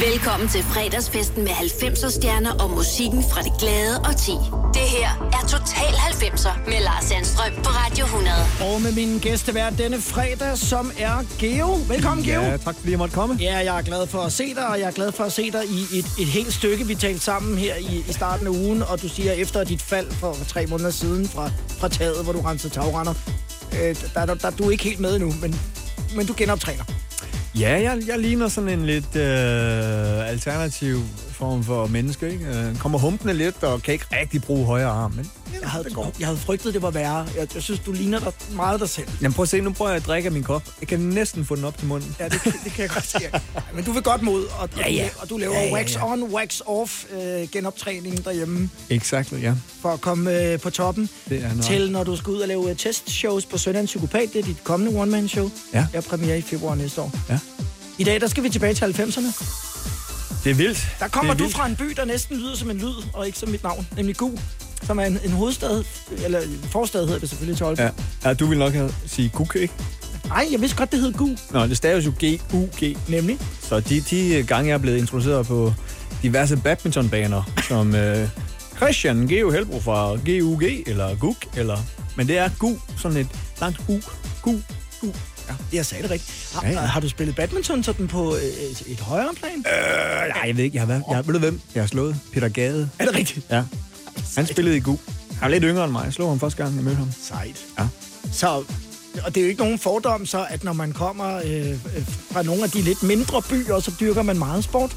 [0.00, 4.32] Velkommen til fredagsfesten med 90'er stjerner og musikken fra det glade og ti.
[4.74, 8.36] Det her er Total 90'er med Lars Sandstrøm på Radio 100.
[8.60, 11.78] Og med min gæstevært denne fredag, som er Geo.
[11.88, 12.40] Velkommen, Geo.
[12.40, 13.36] Ja, tak fordi jeg måtte komme.
[13.40, 15.50] Ja, jeg er glad for at se dig, og jeg er glad for at se
[15.50, 16.86] dig i et, et helt stykke.
[16.86, 20.10] Vi talte sammen her i, i starten af ugen, og du siger, efter dit fald
[20.12, 23.14] for, for tre måneder siden fra, fra taget, hvor du rensede tagrender,
[23.72, 25.60] øh, der, der, der, du er ikke helt med endnu, men,
[26.16, 26.84] men du genoptræner.
[27.60, 31.00] Ja, jeg, jeg ligner sådan en lidt øh, alternativ
[31.36, 32.44] form for menneske, ikke?
[32.44, 35.84] Øh, kommer humpende lidt og kan ikke rigtig bruge højre arm, men ja, Jeg havde,
[35.84, 36.12] det går.
[36.18, 37.26] jeg havde frygtet, det var værre.
[37.38, 39.08] Jeg, jeg synes, du ligner dig meget dig selv.
[39.22, 40.62] Jamen prøv at se, nu prøver jeg at drikke af min kop.
[40.80, 42.16] Jeg kan næsten få den op til munden.
[42.20, 43.18] Ja, det, det kan jeg godt se.
[43.74, 45.08] Men du vil godt mod, og, Ja, ja.
[45.18, 45.74] og du laver Ja, ja, ja.
[45.74, 49.54] wax on, wax off øh, genoptræning derhjemme Exakt, ja.
[49.82, 51.08] for at komme øh, på toppen.
[51.28, 51.64] Det er noget.
[51.64, 54.28] Til når du skal ud og lave øh, testshows på Søndagens Psykopat.
[54.32, 55.50] Det er dit kommende one-man-show.
[55.72, 55.86] Ja.
[55.92, 57.12] Jeg er premiere i februar næste år.
[57.30, 57.38] Ja.
[57.98, 59.75] I dag, der skal vi tilbage til 90'erne.
[60.46, 60.96] Det er vildt.
[61.00, 61.56] Der kommer er du vildt.
[61.56, 64.16] fra en by, der næsten lyder som en lyd, og ikke som mit navn, nemlig
[64.16, 64.30] Gu,
[64.82, 65.84] som er en, en hovedstad,
[66.24, 67.92] eller en forstad hedder det selvfølgelig til Aalborg.
[68.24, 68.28] Ja.
[68.28, 69.74] ja, du vil nok have sige guk, ikke?
[70.28, 72.96] Nej, jeg vidste godt, det hed Gu, Nå, det staves jo G-U-G.
[73.08, 73.38] nemlig.
[73.62, 75.72] Så de, de gange, jeg er blevet introduceret på
[76.22, 78.28] diverse badmintonbaner, som øh,
[78.76, 81.78] Christian Geo Helbro fra GUG, eller GUG, eller...
[82.16, 83.28] Men det er GU, sådan et
[83.60, 84.00] langt U.
[84.42, 84.54] GU.
[85.00, 85.12] GU.
[85.48, 85.54] Ja.
[85.72, 86.50] Jeg sagde det rigtigt.
[86.54, 86.78] Har, Ja, ja.
[86.80, 89.52] har du spillet badminton sådan på øh, et, et højere plan?
[89.58, 91.02] Øh, nej, jeg ved ikke, jeg har været...
[91.10, 91.60] Jeg, ved du hvem?
[91.74, 92.90] Jeg har slået Peter Gade.
[92.98, 93.46] Er det rigtigt?
[93.50, 93.62] Ja.
[94.36, 94.98] Han spillede i GU.
[95.40, 96.04] Han er lidt yngre end mig.
[96.04, 97.10] Jeg slog ham første gang, jeg mødte ham.
[97.22, 97.56] Sejt.
[97.78, 97.86] Ja.
[98.32, 98.48] Så,
[99.24, 101.76] og det er jo ikke nogen fordom så, at når man kommer øh, øh,
[102.30, 104.96] fra nogle af de lidt mindre byer, så dyrker man meget sport.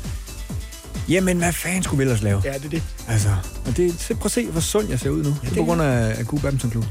[1.10, 2.42] Jamen, hvad fanden skulle vi ellers lave?
[2.46, 2.84] Ja, det er det.
[3.08, 3.30] Altså,
[3.66, 5.30] og det, prøv at se, hvor sund jeg ser ud nu.
[5.44, 6.86] Ja, det er på grund af, af GU Badminton Klub.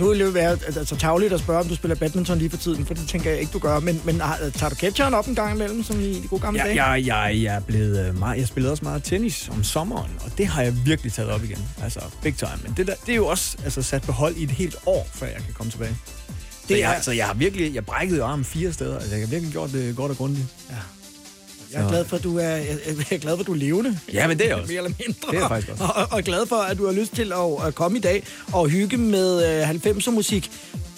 [0.00, 2.56] Nu vil det jo være altså, tavligt at spørge, om du spiller badminton lige for
[2.56, 3.80] tiden, for det tænker jeg ikke, du gør.
[3.80, 6.66] Men, men tager du catcheren op en gang imellem, som i de gode gamle Ja,
[6.66, 6.84] dage?
[6.86, 10.30] jeg, jeg, jeg, er blevet øh, meget, jeg spillede også meget tennis om sommeren, og
[10.38, 11.58] det har jeg virkelig taget op igen.
[11.82, 12.50] Altså, big time.
[12.62, 15.08] Men det, der, det er jo også altså, sat på hold i et helt år,
[15.14, 15.90] før jeg kan komme tilbage.
[15.90, 15.96] Det
[16.68, 18.94] så, er- jeg, så jeg har virkelig, jeg brækkede armen fire steder.
[18.98, 20.46] Altså, jeg har virkelig gjort det godt og grundigt.
[21.72, 22.78] Jeg er glad for, at du er, jeg
[23.10, 23.98] er glad for, at du er levende.
[24.12, 24.72] Ja, men det er også.
[24.72, 25.30] Mere eller mindre.
[25.30, 25.84] Det er faktisk også.
[25.84, 28.22] Og, og glad for, at du har lyst til at, at komme i dag
[28.52, 30.50] og hygge med øh, 90'er musik.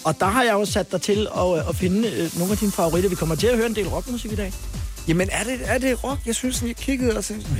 [0.03, 2.57] Og der har jeg jo sat dig til at, øh, at finde øh, nogle af
[2.57, 3.09] dine favoritter.
[3.09, 4.53] Vi kommer til at høre en del rockmusik i dag.
[5.07, 6.19] Jamen, er det, er det rock?
[6.25, 7.59] Jeg synes, jeg kiggede og tænkte, Nå,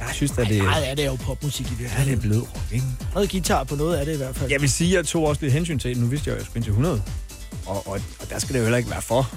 [0.00, 2.08] jeg synes, at det, Nej, ja, det er jo popmusik i ja, virkeligheden.
[2.10, 2.86] det er blød rock, ikke?
[3.14, 4.50] Noget guitar på noget af det i hvert fald.
[4.50, 5.98] Jeg vil sige, at jeg tog også lidt hensyn til det.
[5.98, 7.02] Nu vidste jeg at jeg skulle ind til 100.
[7.66, 9.30] Og, og, og der skal det jo heller ikke være for.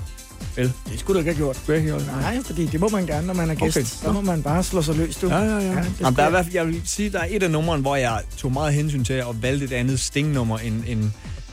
[0.55, 0.73] Vel?
[0.91, 1.55] Det skulle du ikke have gjort.
[1.57, 2.07] Skulle jeg ikke det?
[2.21, 3.77] Nej, fordi det må man gerne, når man er gæst.
[3.77, 3.85] Okay.
[3.85, 5.27] Så må man bare slå sig løs, du.
[5.27, 5.57] Ja, ja, ja.
[5.59, 7.81] ja Jamen, der er, i hvert fald- jeg vil sige, der er et af numrene,
[7.81, 11.11] hvor jeg tog meget hensyn til at valgte et andet stingnummer, end, end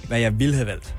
[0.09, 0.95] hvad jeg ville have valgt.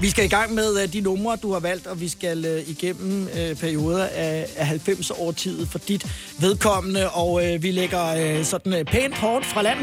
[0.00, 2.70] Vi skal i gang med uh, de numre, du har valgt, og vi skal uh,
[2.70, 6.06] igennem uh, perioder af, af 90-årtidet for dit
[6.40, 9.78] vedkommende, og uh, vi lægger uh, sådan uh, pænt hårdt fra land.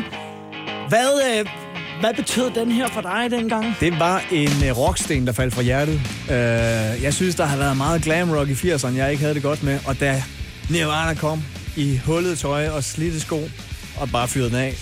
[0.89, 1.49] Hvad, uh,
[1.99, 3.75] hvad betød den her for dig dengang?
[3.79, 5.95] Det var en uh, rocksten, der faldt fra hjertet.
[6.27, 9.43] Uh, jeg synes, der har været meget glam rock i 80'erne, jeg ikke havde det
[9.43, 9.79] godt med.
[9.87, 10.23] Og da
[10.69, 11.43] Nirvana kom
[11.77, 13.49] i hullet tøj og slidte sko,
[13.97, 14.73] og bare fyrede den af,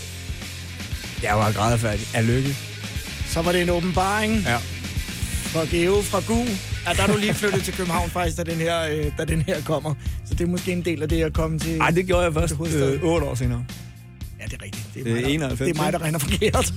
[1.24, 2.56] jeg var grædefærdig af lykke.
[3.28, 4.58] Så var det en åbenbaring Ja.
[5.54, 6.44] for Geo fra GU.
[6.88, 9.42] Ja, der er du lige flyttet til København faktisk, da den, her, øh, da den
[9.42, 9.94] her kommer.
[10.26, 11.78] Så det er måske en del af det at komme til...
[11.80, 13.66] Ej, det gjorde jeg først øh, 8 år senere.
[14.40, 14.90] Ja, det er rigtigt.
[14.94, 16.74] Det er, Det er mig, der, 91, det er mig, der regner forkert.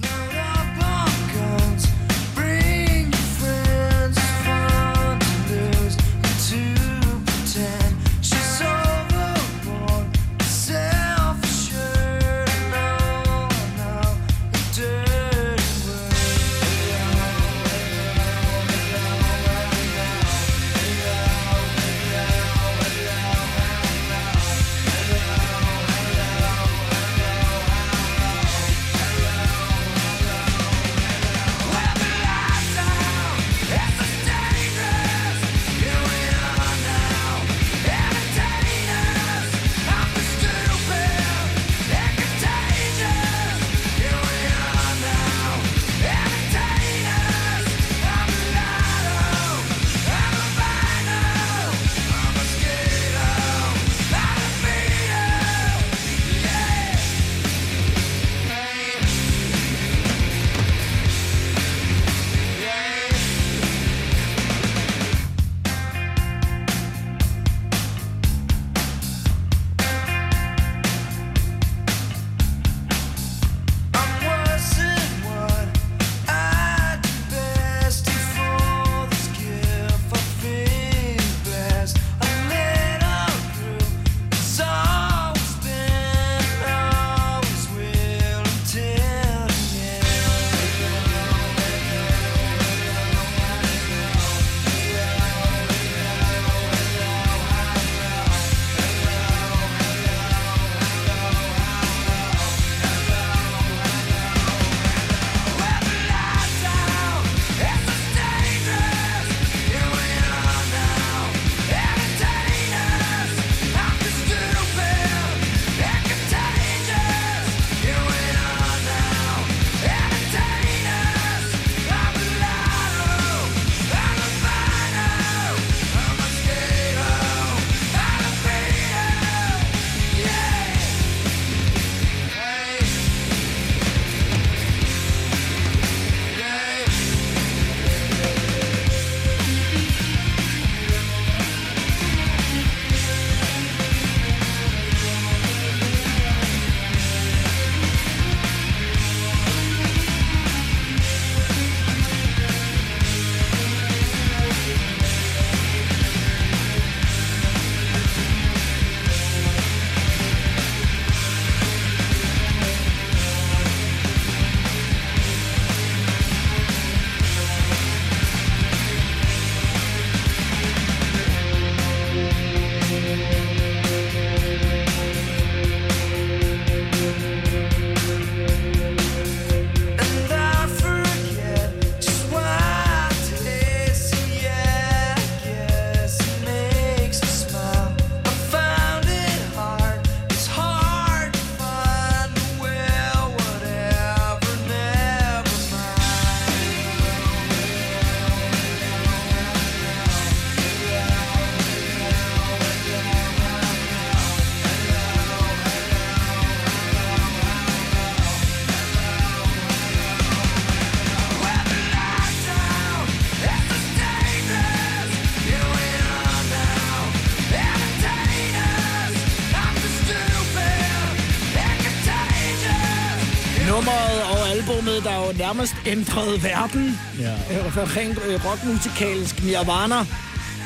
[224.71, 226.99] Albummet, der jo nærmest ændrede verden.
[227.21, 227.33] Ja.
[227.33, 229.99] Øh, rent øh, rockmusikalsk Nirvana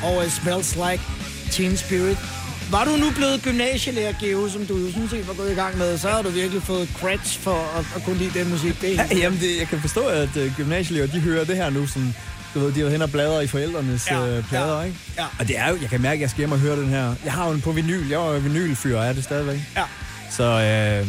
[0.03, 1.03] og uh, Smells Like
[1.51, 2.17] Teen Spirit.
[2.71, 5.77] Var du nu blevet gymnasielærer, Geo, som du jo sådan set var gået i gang
[5.77, 8.81] med, så har du virkelig fået creds for at, at kunne lide den musik.
[8.81, 11.69] Det er Ja, jamen, det, jeg kan forstå, at uh, gymnasieelever, de hører det her
[11.69, 12.15] nu, sådan,
[12.53, 14.97] du ved, de har hen og bladrer i forældrenes Ja, uh, plader, ja, ikke?
[15.17, 15.25] ja.
[15.39, 17.15] Og det er jo, jeg kan mærke, at jeg skal hjem og høre den her.
[17.25, 19.59] Jeg har jo den på vinyl, jeg var jo vinylfyr, er det stadigvæk.
[19.77, 19.83] Ja.
[20.31, 21.07] Så øh,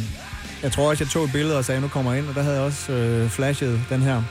[0.63, 2.43] jeg tror også, jeg tog et billede og sagde, nu kommer jeg ind, og der
[2.43, 4.23] havde jeg også øh, flashet den her.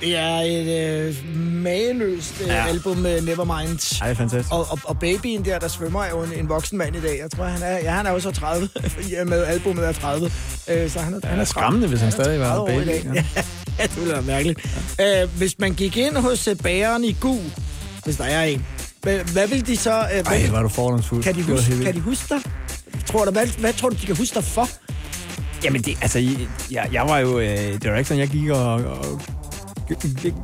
[0.00, 1.14] Det er et øh,
[1.62, 2.66] mageløst øh, Ja.
[2.66, 3.98] album med Nevermind.
[4.02, 4.52] Ej, fantastisk.
[4.54, 7.18] Og, og, og babyen der, der svømmer, er jo en, en voksen mand i dag.
[7.22, 9.92] Jeg tror, han er, ja, han er jo så 30, fordi ja, med albumet er
[9.92, 10.30] 30.
[10.68, 12.84] Øh, så han er, han er skræmmende, hvis han er stadig var 30 år i
[12.84, 13.02] baby, dag.
[13.14, 13.24] ja.
[13.36, 13.42] Ja.
[13.78, 14.60] ja, det ville være mærkeligt.
[15.00, 17.38] Øh, hvis man gik ind hos øh, bageren i Gu,
[18.04, 18.66] hvis der er en,
[19.02, 19.98] hvad, hvad vil de så...
[20.00, 21.22] Øh, hvad, Ej, var du fordomsfuld.
[21.22, 22.42] kan, de huske, kan de huske dig?
[23.06, 24.68] Tror du, hvad, hvad tror du, de kan huske dig for?
[25.64, 26.18] Jamen, det, altså,
[26.70, 27.38] jeg, jeg var jo...
[27.38, 29.20] Øh, det var ikke sådan, jeg gik og, og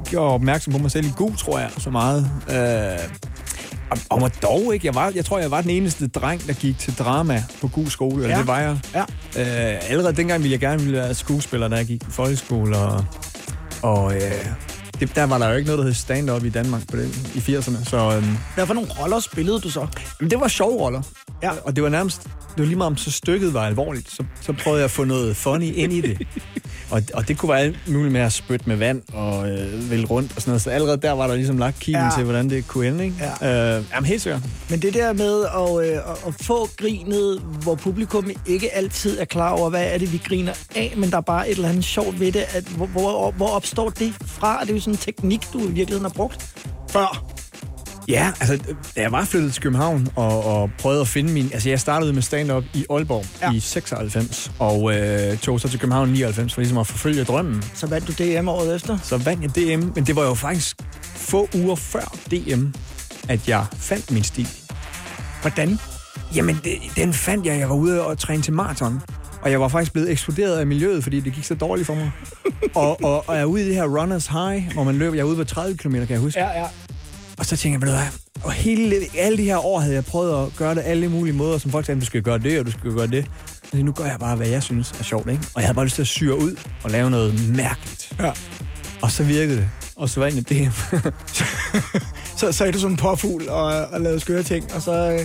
[0.05, 2.31] gjorde opmærksom på mig selv i god, tror jeg, så meget.
[2.50, 2.99] Øh,
[3.90, 4.87] og, og dog ikke.
[4.87, 7.87] Jeg, var, jeg tror, jeg var den eneste dreng, der gik til drama på god
[7.87, 8.14] skole.
[8.23, 8.38] Eller Ja.
[8.38, 8.78] det var jeg.
[8.94, 9.00] Ja.
[9.73, 12.76] Øh, allerede dengang ville jeg gerne ville være skuespiller, da jeg gik i folkeskole.
[12.78, 13.04] Og,
[13.83, 14.23] og øh,
[15.01, 17.39] det, der var der jo ikke noget, der hed stand-up i Danmark på det, i
[17.57, 17.85] 80'erne.
[17.91, 19.87] Så øhm, Hvad for nogle roller spillede du så?
[20.21, 21.03] men det var sjove roller.
[21.43, 21.51] Ja.
[21.65, 24.53] Og det var nærmest, det var lige meget om så stykket var alvorligt, så, så
[24.53, 26.19] prøvede jeg at få noget funny ind i det.
[26.91, 30.07] Og, og det kunne være alt muligt med at spytte med vand og øh, vælge
[30.07, 30.63] rundt og sådan noget.
[30.63, 32.11] Så allerede der var der ligesom lagt kilen Ja.
[32.17, 33.17] til, hvordan det kunne ende, ikke?
[33.43, 33.77] Ja.
[33.79, 34.43] Øh, jamen helt sikkert.
[34.71, 39.25] Men det der med at, øh, at, at få grinet, hvor publikum ikke altid er
[39.25, 41.85] klar over, hvad er det, vi griner af, men der er bare et eller andet
[41.85, 42.45] sjovt ved det.
[42.55, 44.61] At, hvor, hvor, hvor opstår det fra?
[44.61, 46.55] Det er jo sådan en teknik, du i virkeligheden har brugt
[46.91, 47.25] før.
[48.09, 48.57] Ja, altså,
[48.97, 51.50] da jeg var flyttet til København og, og prøvede at finde min...
[51.53, 53.53] Altså, jeg startede med stand-up i Aalborg Ja.
[53.53, 57.64] i 96, og øh, tog så til København i 99 for ligesom at forfølge drømmen.
[57.75, 58.99] Så vandt du DM året efter.
[59.03, 62.64] Så vandt jeg DM, men det var jo faktisk få uger før DM,
[63.29, 64.49] at jeg fandt min stil.
[65.41, 65.79] Hvordan?
[66.35, 67.59] Jamen, det, den fandt jeg.
[67.59, 69.00] Jeg var ude og træne til maraton.
[69.45, 72.11] Og jeg var faktisk blevet eksploderet af miljøet, fordi det gik så dårligt for mig.
[72.75, 75.15] og, og, og jeg er ude i det her runners high, hvor man løber.
[75.15, 76.41] Jeg er ude på 30 km, kan jeg huske.
[76.41, 76.67] Ja, ja.
[77.39, 78.45] Og så tænkte jeg, ved du hvad?
[78.45, 81.59] Og hele, alle de her år havde jeg prøvet at gøre det alle mulige måder,
[81.59, 83.27] som folk sagde, du skal gøre det, og du skal gøre det.
[83.71, 85.43] Så nu gør jeg bare, hvad jeg synes er sjovt, ikke?
[85.55, 88.13] Og jeg havde bare lyst til at syre ud og lave noget mærkeligt.
[88.21, 88.33] Ja.
[89.03, 89.69] Og så virkede det.
[89.97, 90.71] Og så vandt jeg DM.
[92.41, 95.21] Så sagde du som en påfugl og, og lavede skøre ting, og så øh,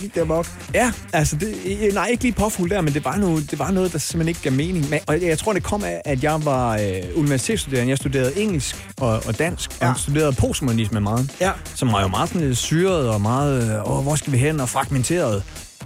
[0.00, 0.46] gik det amok.
[0.74, 3.70] Ja, altså, det, øh, nej, ikke lige påfuld der, men det var, noget, det var
[3.70, 4.90] noget, der simpelthen ikke gav mening.
[4.90, 7.90] Men, og jeg tror, det kom af, at jeg var øh, universitetsstuderende.
[7.90, 9.90] Jeg studerede engelsk og, og dansk, Ja.
[9.90, 11.36] og studerede postmodernisme meget.
[11.40, 11.50] Ja.
[11.74, 14.60] Som var jo meget sådan lidt syret og meget, øh, åh, hvor skal vi hen,
[14.60, 15.42] og fragmenteret.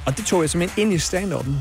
[0.06, 1.52] Og det tog jeg simpelthen ind i stand-up'en.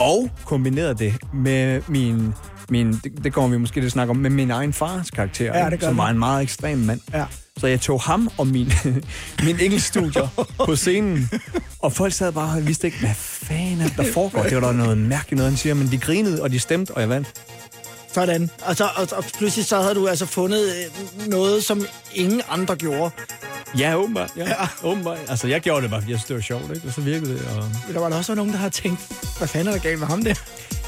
[0.00, 2.34] Og kombinerede det med min,
[2.68, 5.58] min det, det kommer vi måske til at snakke om, med min egen fars karakter,
[5.58, 7.00] Ja, det som var en meget ekstrem mand.
[7.12, 7.24] Ja.
[7.60, 8.72] Så jeg tog ham og min,
[9.46, 10.28] min engelskstudier
[10.66, 11.30] på scenen,
[11.78, 14.42] og folk sad bare og vidste ikke, hvad fanden er det, der foregår.
[14.42, 17.00] Det var der noget mærkeligt noget, han siger, men de grinede, og de stemte, og
[17.00, 17.28] jeg vandt.
[18.12, 18.50] Sådan.
[18.62, 22.76] Og, så, og, og pludselig så havde du altså fundet øh, noget, som ingen andre
[22.76, 23.10] gjorde.
[23.78, 24.30] Ja, åbenbart.
[24.36, 24.68] Ja, ja.
[24.82, 25.18] åbenbart.
[25.28, 26.88] Altså, jeg gjorde det bare, fordi jeg synes, det var sjovt, ikke?
[26.88, 27.64] Og så virkede det, og...
[27.86, 29.00] Men der var der også nogen, der har tænkt,
[29.38, 30.34] hvad fanden er der galt med ham der?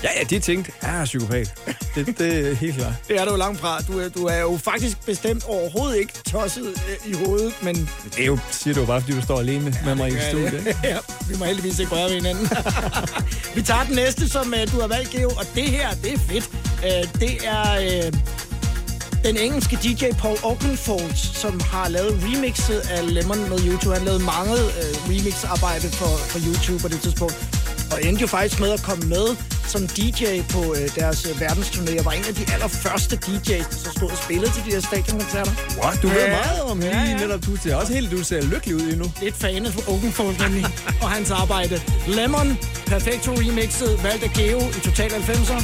[0.04, 1.54] Ja, ja, de tænkte, jeg er psykopat.
[1.94, 2.92] Det, det er helt klart.
[3.08, 3.80] Det er du jo langt fra.
[3.80, 8.20] Du, er- du er jo faktisk bestemt overhovedet ikke tosset øh, i hovedet, men Det
[8.22, 10.66] er jo, siger du bare, fordi du står alene med mig i studiet.
[10.84, 10.96] ja,
[11.28, 12.48] vi må heldigvis ikke røre ved hinanden.
[13.54, 16.18] vi tager den næste, som uh, du har valgt, Geo, og det her, det er
[16.18, 16.50] fedt.
[16.82, 18.12] Uh, det er uh,
[19.24, 23.94] den engelske DJ Paul Oakenfold, som har lavet remixet af Lemon med YouTube.
[23.94, 27.36] Han lavede mange uh, remix-arbejde for, for YouTube på det tidspunkt.
[27.92, 29.26] Og endte jo faktisk med at komme med
[29.66, 31.98] som DJ på uh, deres uh, verdensturné.
[31.98, 34.80] Og var en af de allerførste DJ's, der så stod og spillede til de her
[34.80, 35.52] stadionkoncerter.
[35.82, 36.02] What?
[36.02, 36.28] Du ved Ja.
[36.30, 37.16] meget om Ja, lige ja.
[37.26, 39.12] netop, du ser også helt, du ser lykkelig ud endnu.
[39.22, 40.66] lidt fanet for Oakenfold nemlig,
[41.02, 41.80] og hans arbejde.
[42.08, 45.62] Lemon, Perfecto remixet, valgt af Geo i Total 90'er.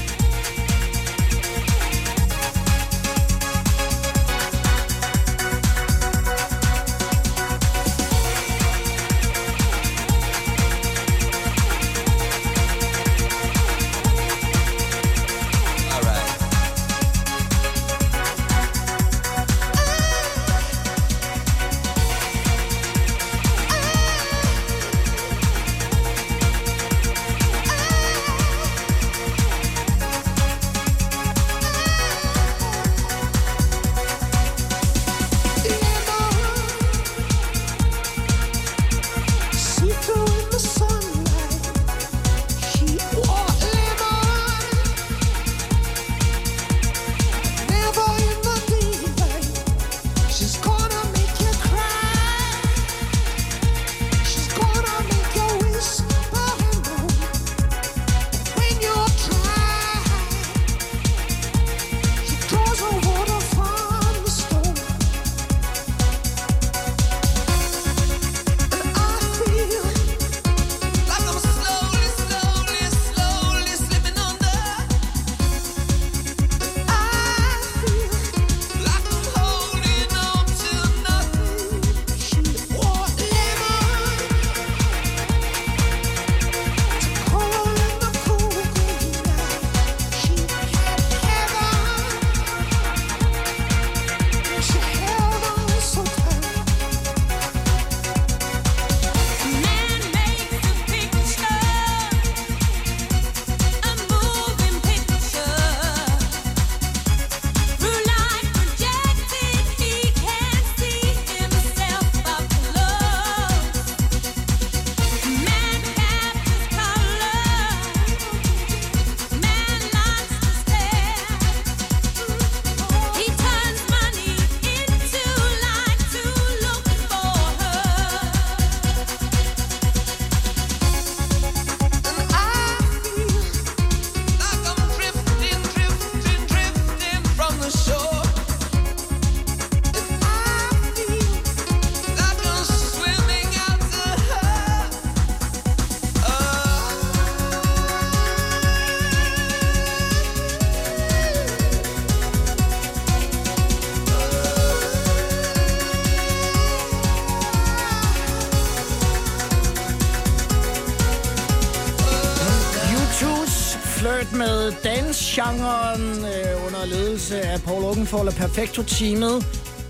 [165.37, 169.47] Dance-genren øh, under ledelse af Paul Oakenfold og Perfecto-teamet.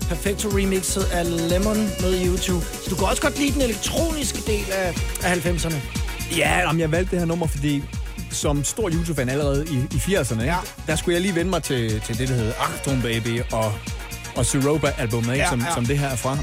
[0.09, 2.65] Perfecto remixet af Lemon med YouTube.
[2.65, 4.87] Så du kan også godt lide den elektroniske del af,
[5.23, 5.75] af 90'erne.
[6.37, 7.83] Ja, jamen, jeg valgte det her nummer, fordi
[8.31, 10.57] som stor YouTube-fan allerede i, i 80'erne, ja.
[10.87, 13.73] der skulle jeg lige vende mig til, til det, der hedder Achtung Baby og,
[14.35, 15.73] og Siropa-albumet, ja, som, ja.
[15.73, 16.37] som det her er fra.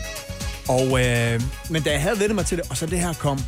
[0.68, 1.40] Og, øh,
[1.70, 3.38] men da jeg havde vendt mig til det, og så det her kom,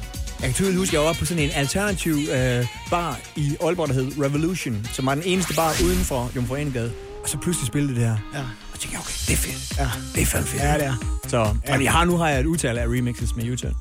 [0.41, 3.89] jeg kan tydeligt huske, at jeg var på sådan en alternativ øh, bar i Aalborg,
[3.89, 6.93] der hed Revolution, som var den eneste bar uden for Jomfruenegade.
[7.23, 8.17] Og så pludselig spillede det her.
[8.35, 8.41] Ja.
[8.73, 9.79] Og tænkte jeg, okay, det er fedt.
[9.79, 9.91] Ja.
[10.15, 10.63] Det er fandme fedt.
[10.63, 11.21] Ja, det er.
[11.29, 11.75] Så, ja.
[11.75, 13.75] og jeg har, nu har jeg et utal af remixes med YouTube.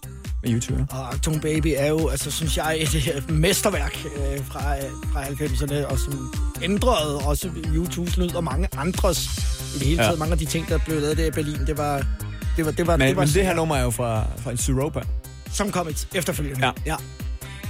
[0.43, 0.85] Med YouTube.
[0.89, 5.91] Og Acton Baby er jo, altså, synes jeg, et mesterværk øh, fra, øh, fra 90'erne,
[5.91, 9.27] og som ændrede også YouTube's lyd og mange andres
[9.75, 10.11] i det hele taget.
[10.11, 10.15] Ja.
[10.15, 12.05] Mange af de ting, der blev lavet der i Berlin, det var...
[12.57, 14.51] Det var, det var, men, det, var men det her nummer er jo fra, fra
[14.51, 15.01] en Suropa.
[15.53, 16.65] Som et efterfølgende.
[16.65, 16.71] Ja.
[16.85, 16.95] ja.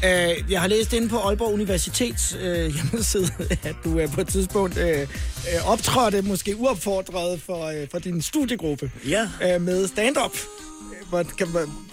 [0.03, 2.41] Uh, jeg har læst inde på Aalborg Universitets uh,
[2.75, 3.29] hjemmeside,
[3.63, 8.21] at du uh, på et tidspunkt uh, uh, optrådte måske uopfordret for, uh, for din
[8.21, 9.55] studiegruppe ja.
[9.55, 10.37] uh, med stand-up.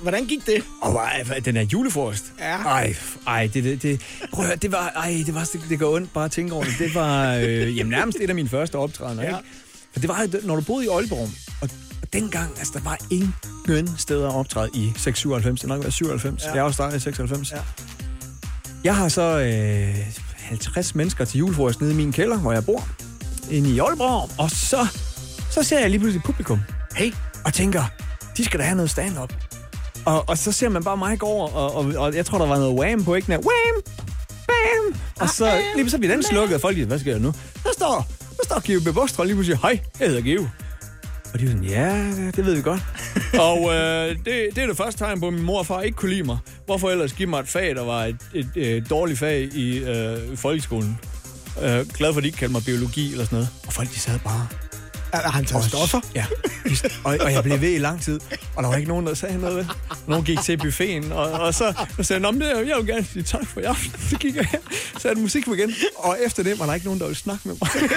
[0.00, 0.62] Hvordan gik det?
[0.82, 2.24] Åh, oh, den er julefrokost.
[2.38, 2.56] Ja.
[2.56, 2.94] Ej,
[3.26, 4.00] ej, det, det, det,
[4.32, 6.54] prøv at høre, det var, ej, det var, det, det går ondt bare at tænke
[6.54, 6.74] over det.
[6.78, 9.28] Det var øh, jamen, nærmest et af mine første optrædener, ja.
[9.28, 9.48] ikke?
[9.92, 11.28] For det var, når du boede i Aalborg,
[11.62, 11.70] og
[12.12, 15.60] dengang, altså, der var ingen steder at optræde i 697.
[15.60, 16.44] Det nok var 97.
[16.44, 16.54] Ja.
[16.54, 17.52] Jeg også startet i 96.
[17.52, 17.56] Ja.
[18.84, 19.96] Jeg har så øh,
[20.36, 22.88] 50 mennesker til julefrokost nede i min kælder, hvor jeg bor,
[23.50, 24.86] inde i Aalborg, og så,
[25.50, 26.60] så ser jeg lige pludselig publikum.
[26.94, 27.12] Hey,
[27.44, 27.84] og tænker,
[28.36, 29.32] de skal da have noget stand-up.
[30.04, 32.46] Og, og så ser man bare mig gå over, og, og, og jeg tror, der
[32.46, 33.28] var noget wham på, ikke?
[33.28, 33.82] Wham!
[34.46, 35.00] Bam!
[35.20, 37.34] Og så lige så bliver den slukket, og folk siger, hvad sker der nu?
[37.64, 40.46] Der står, der står Geo Bebostra lige pludselig, hej, jeg hedder Geo.
[41.36, 42.82] Og de var sådan, ja, det ved vi godt.
[43.48, 45.96] og øh, det, det er det første tegn på, at min mor og far ikke
[45.96, 46.38] kunne lide mig.
[46.66, 49.78] Hvorfor ellers give mig et fag, der var et, et, et, et dårligt fag i
[49.78, 50.98] øh, folkeskolen?
[51.62, 53.48] Øh, glad for, at de ikke kaldte mig biologi eller sådan noget.
[53.66, 54.46] Og folk, de sad bare
[55.12, 56.00] er han taget stoffer?
[56.14, 56.26] Ja.
[57.04, 58.20] Og, og jeg blev ved i lang tid,
[58.56, 59.68] og der var ikke nogen, der sagde noget.
[60.06, 63.22] Nogen gik til buffeten, og, og så og sagde jeg, det, jeg vil gerne sige
[63.22, 64.00] tak for i aften.
[64.10, 64.58] Så gik jeg her,
[64.98, 67.56] så det musik igen, og efter det var der ikke nogen, der ville snakke med
[67.60, 67.70] mig.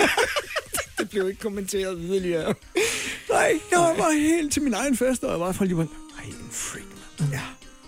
[0.99, 2.53] det blev ikke kommenteret yderligere.
[3.29, 5.83] Nej, jeg var bare helt til min egen fest, og jeg var folk, de var,
[5.83, 6.85] ej, en freak,
[7.19, 7.29] man.
[7.31, 7.39] Ja.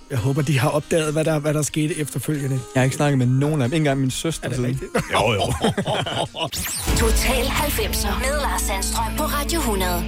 [0.09, 2.59] Jeg håber, de har opdaget, hvad der, hvad der skete efterfølgende.
[2.75, 3.73] Jeg har ikke snakket med nogen af dem.
[3.73, 4.45] Ikke engang min søster.
[4.45, 4.91] Er det rigtigt?
[5.13, 5.41] Jo, jo.
[6.97, 10.03] Total 90'er med Lars Sandstrøm på Radio 100.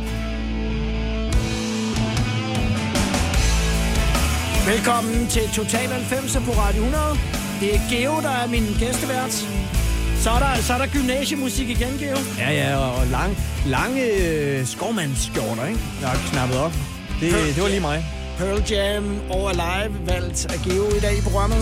[4.67, 7.17] Velkommen til Total 90'er på Radio 100.
[7.59, 9.47] Det er Geo, der er min gæstevært.
[10.23, 12.17] Så er der, så er der gymnasiemusik igen, Geo.
[12.37, 15.79] Ja, ja, og lang, lange øh, skovmandsskjorter, ikke?
[16.01, 16.71] Jeg har knappet op.
[17.19, 18.05] Det, det var lige mig.
[18.37, 21.57] Pearl Jam og Alive valgt af Geo i dag i programmet.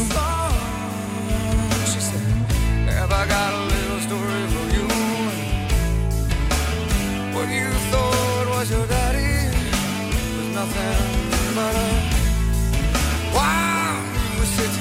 [2.97, 4.87] Have I got a little story for you?
[7.35, 9.33] What you thought was your daddy
[10.37, 10.99] was nothing
[11.57, 11.89] but a
[13.35, 14.80] while you were sitting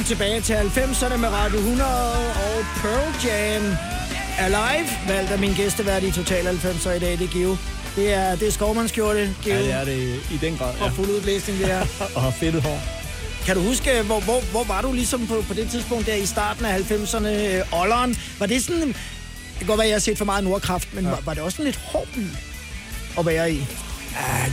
[0.00, 1.90] Velkommen tilbage til 90'erne med Radio 100
[2.26, 3.62] og Pearl Jam.
[4.38, 7.56] Alive, valgt af min gæstevært i Total 90'er i dag, det er Geo.
[7.96, 9.54] Det er, det er skovmandskjorte, Geo.
[9.54, 10.74] Ja, det er det i den grad.
[10.80, 11.80] Og fuld udblæsning, det er.
[12.16, 12.78] og har fedtet hår.
[13.46, 16.26] Kan du huske, hvor, hvor, hvor var du ligesom på, på det tidspunkt der i
[16.26, 18.16] starten af 90'erne, øh, Olleren?
[18.38, 18.96] Var det sådan, det
[19.58, 21.10] kan godt være, jeg har set for meget Nordkraft, men ja.
[21.10, 22.26] var, var det også sådan lidt hård by
[23.18, 23.66] at være i?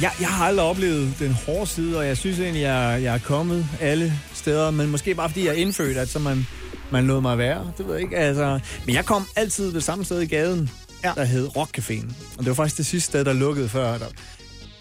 [0.02, 3.20] Jeg, jeg har aldrig oplevet den hårde side, og jeg synes egentlig, jeg, jeg er
[3.20, 4.14] kommet alle
[4.48, 6.48] steder, men måske bare fordi jeg er indfødt, at så man,
[6.92, 7.72] man lod mig være.
[7.78, 8.18] Det ved jeg ikke.
[8.18, 10.70] Altså, men jeg kom altid det samme sted i gaden,
[11.04, 11.12] ja.
[11.16, 12.14] der hed Rockcaféen.
[12.38, 13.98] Og det var faktisk det sidste sted, der lukkede før.
[13.98, 14.06] Der,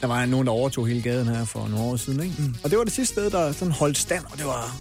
[0.00, 2.22] der var nogen, der overtog hele gaden her for nogle år siden.
[2.22, 2.34] Ikke?
[2.38, 2.54] Mm.
[2.64, 4.76] Og det var det sidste sted, der sådan holdt stand, og det var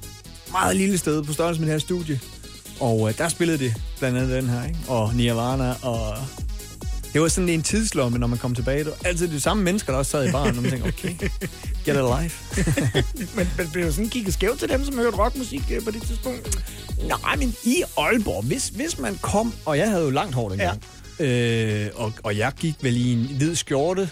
[0.45, 2.19] et meget lille sted på størrelse med det her studie.
[2.79, 4.79] Og uh, der spillede de blandt andet den her, ikke?
[4.87, 6.17] og Nirvana, og
[7.15, 8.79] det var sådan en tidslomme, når man kom tilbage.
[8.79, 11.29] Det var altid de samme mennesker, der også sad i baren, og man tænkte, okay,
[11.85, 12.63] get a life.
[13.37, 16.57] men, men blev sådan kigget skævt til dem, som hørte rockmusik øh, på det tidspunkt?
[17.07, 20.83] Nej, men i Aalborg, hvis, hvis man kom, og jeg havde jo langt hår dengang,
[21.19, 21.85] ja.
[21.85, 24.09] øh, og, og jeg gik vel i en hvid skjorte,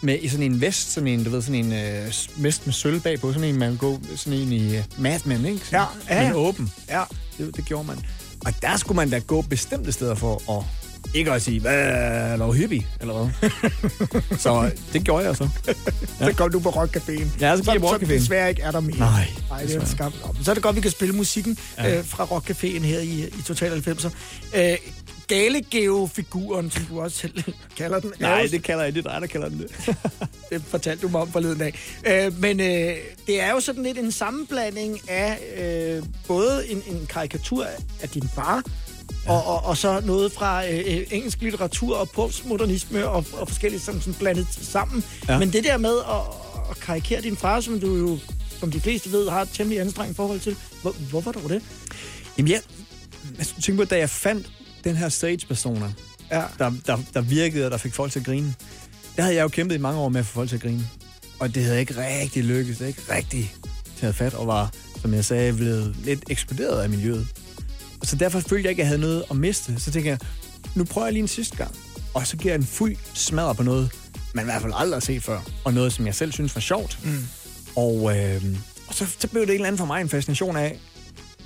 [0.00, 3.00] med i sådan en vest, sådan en, du ved, sådan en øh, vest med sølv
[3.00, 5.66] bagpå, sådan en, man går sådan en i uh, Mad Men, ikke?
[5.66, 6.26] Sådan, ja, ja.
[6.26, 6.72] Men åben.
[6.88, 7.02] Ja.
[7.38, 7.98] Det, det gjorde man.
[8.46, 10.64] Og der skulle man da gå bestemte steder for at
[11.14, 13.50] ikke at sige, hvad er der hippie, eller hvad?
[14.44, 15.48] så det gjorde jeg så.
[15.66, 15.72] Ja.
[16.26, 17.26] så kom du på Rockcaféen.
[17.40, 18.12] Ja, så gik jeg på Rockcaféen.
[18.12, 18.98] desværre ikke er der mere.
[18.98, 19.28] Nej.
[19.50, 20.12] Nej, det er skam.
[20.42, 21.98] Så er det godt, vi kan spille musikken ja.
[21.98, 24.10] øh, fra Rockcaféen her i, i Total 90'er.
[24.56, 24.76] Øh,
[25.28, 27.42] Galegeo-figuren, som du også selv
[27.78, 28.12] kalder den.
[28.20, 28.94] Nej, det kalder jeg.
[28.94, 29.96] Det er dig, der kalder den det.
[30.50, 31.78] det fortalte du mig om forleden dag.
[32.06, 37.06] Øh, men øh, det er jo sådan lidt en sammenblanding af øh, både en, en
[37.06, 37.66] karikatur
[38.02, 38.62] af din far,
[39.24, 39.32] Ja.
[39.32, 43.82] Og, og, og så noget fra øh, øh, engelsk litteratur og postmodernisme og, og forskelligt
[43.82, 45.04] sådan, sådan blandet sammen.
[45.28, 45.38] Ja.
[45.38, 46.20] Men det der med at,
[46.70, 48.18] at karikere din far, som du jo,
[48.60, 50.56] som de fleste ved, har et temmelig anstrengt forhold til.
[50.82, 51.62] Hvor, hvorfor dog det?
[52.38, 52.60] Jamen, jeg,
[53.38, 54.50] jeg tænker på, da jeg fandt
[54.84, 55.90] den her stage-personer,
[56.30, 56.42] ja.
[56.58, 58.54] der, der, der virkede og der fik folk til at grine,
[59.16, 60.88] der havde jeg jo kæmpet i mange år med at få folk til at grine.
[61.38, 62.78] Og det havde ikke rigtig lykkes.
[62.78, 63.54] Det havde ikke rigtig
[64.00, 67.26] taget fat og var, som jeg sagde, blevet lidt eksploderet af miljøet.
[68.02, 69.80] Så derfor følte jeg ikke, at jeg havde noget at miste.
[69.80, 70.18] Så tænker jeg,
[70.74, 71.74] nu prøver jeg lige en sidste gang.
[72.14, 73.90] Og så giver jeg en fuld smadre på noget,
[74.34, 75.40] man i hvert fald aldrig har set før.
[75.64, 76.98] Og noget, som jeg selv synes var sjovt.
[77.04, 77.26] Mm.
[77.76, 78.44] Og, øh,
[78.88, 80.78] og så, så blev det en eller anden for mig en fascination af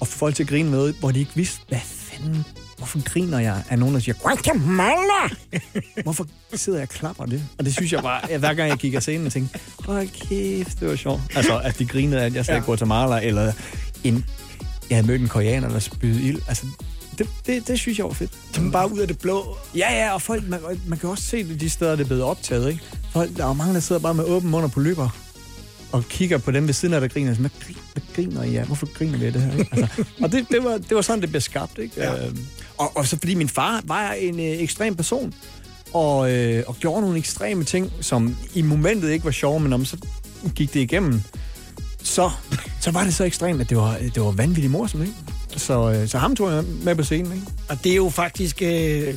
[0.01, 2.45] at få folk til at grine noget, hvor de ikke vidste, hvad fanden
[2.83, 5.35] hvorfor griner jeg af nogen, der siger, Guatemala?
[6.05, 7.45] hvorfor sidder jeg og klapper det?
[7.59, 10.88] Og det synes jeg bare, hver gang jeg kigger scenen, og tænker, hold kæft, det
[10.88, 11.21] var sjovt.
[11.35, 12.67] Altså, at de grinede, at jeg sagde ja.
[12.67, 13.53] Guatemala, eller
[14.05, 14.25] en
[14.90, 16.40] jeg havde mødt en koreaner, der spydede ild.
[16.49, 16.66] Altså,
[17.18, 18.31] det, det, det synes jeg var fedt.
[18.53, 19.57] Som bare ud af det blå.
[19.77, 22.23] Ja, ja, og folk, man, man kan også se det de steder, det er blevet
[22.23, 22.83] optaget, ikke?
[23.12, 25.09] Folk, der er mange, der sidder bare med åben mund og på løber
[25.92, 27.35] og kigger på dem ved siden af, der griner.
[27.35, 27.51] Hvad,
[27.92, 28.66] hvad griner I af?
[28.66, 29.59] Hvorfor griner vi af det her?
[29.59, 29.71] Ikke?
[29.77, 31.79] Altså, og det, det, var, det var sådan, det blev skabt.
[31.79, 31.95] Ikke?
[31.97, 32.27] Ja.
[32.27, 32.47] Øhm,
[32.79, 35.35] og, og så fordi min far var en øh, ekstrem person,
[35.92, 39.85] og, øh, og gjorde nogle ekstreme ting, som i momentet ikke var sjove, men om
[39.85, 39.97] så
[40.55, 41.23] gik det igennem,
[42.05, 42.31] så,
[42.81, 45.15] så var det så ekstremt, at det var, det var vanvittigt morsomt, ikke?
[45.57, 47.47] Så, øh, så ham tog jeg med på scenen, ikke?
[47.69, 49.15] Og det er jo faktisk øh,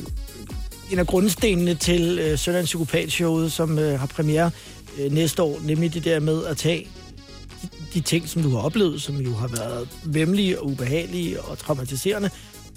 [0.92, 4.50] en af grundstenene til øh, Søndagens Psykopat-showet, som øh, har premiere
[4.98, 6.88] øh, næste år, nemlig det der med at tage
[7.62, 11.58] de, de ting, som du har oplevet, som jo har været vemmelige og ubehagelige og
[11.58, 12.30] traumatiserende,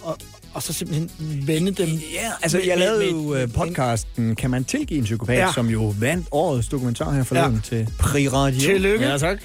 [0.04, 0.18] og,
[0.54, 1.12] og så simpelthen
[1.48, 1.88] vende dem.
[1.88, 5.52] Ja, altså med, jeg lavede med, jo uh, podcasten Kan man tilgive en psykopat, ja.
[5.54, 7.62] som jo vandt årets dokumentar her forleden ja.
[7.78, 8.60] til Pri Radio.
[8.60, 9.06] Tillykke.
[9.06, 9.40] Ja, tak.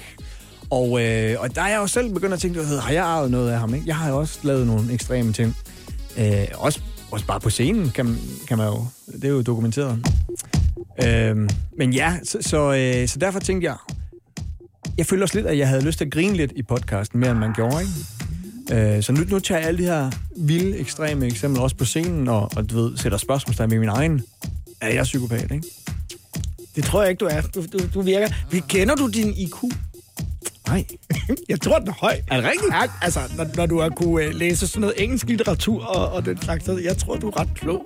[0.69, 3.51] Og, øh, og der er jeg jo selv begyndt at tænke, har jeg arvet noget
[3.51, 3.73] af ham?
[3.73, 3.87] Ikke?
[3.87, 5.55] Jeg har jo også lavet nogle ekstreme ting.
[6.17, 6.79] Øh, også,
[7.11, 8.85] også bare på scenen, kan, kan man jo.
[9.13, 10.05] Det er jo dokumenteret.
[11.05, 13.75] Øh, men ja, så, så, øh, så derfor tænkte jeg,
[14.97, 17.31] jeg følte også lidt, at jeg havde lyst til at grine lidt i podcasten, mere
[17.31, 18.95] end man gjorde, ikke?
[18.95, 22.27] Øh, så nu, nu tager jeg alle de her vilde, ekstreme eksempler også på scenen,
[22.27, 24.21] og, og du ved, sætter spørgsmålstegn med min egen.
[24.81, 25.67] Er jeg psykopat, ikke?
[26.75, 27.41] Det tror jeg ikke, du er.
[27.41, 28.27] Du, du, du virker...
[28.67, 29.55] Kender du din IQ?
[30.67, 30.85] Nej.
[31.49, 32.15] jeg tror, den er høj.
[32.27, 32.73] Er det rigtigt?
[32.73, 36.25] Ja, altså, når, når du har kunne uh, læse sådan noget engelsk litteratur og, og
[36.25, 37.85] den slags, jeg tror, du er ret klog.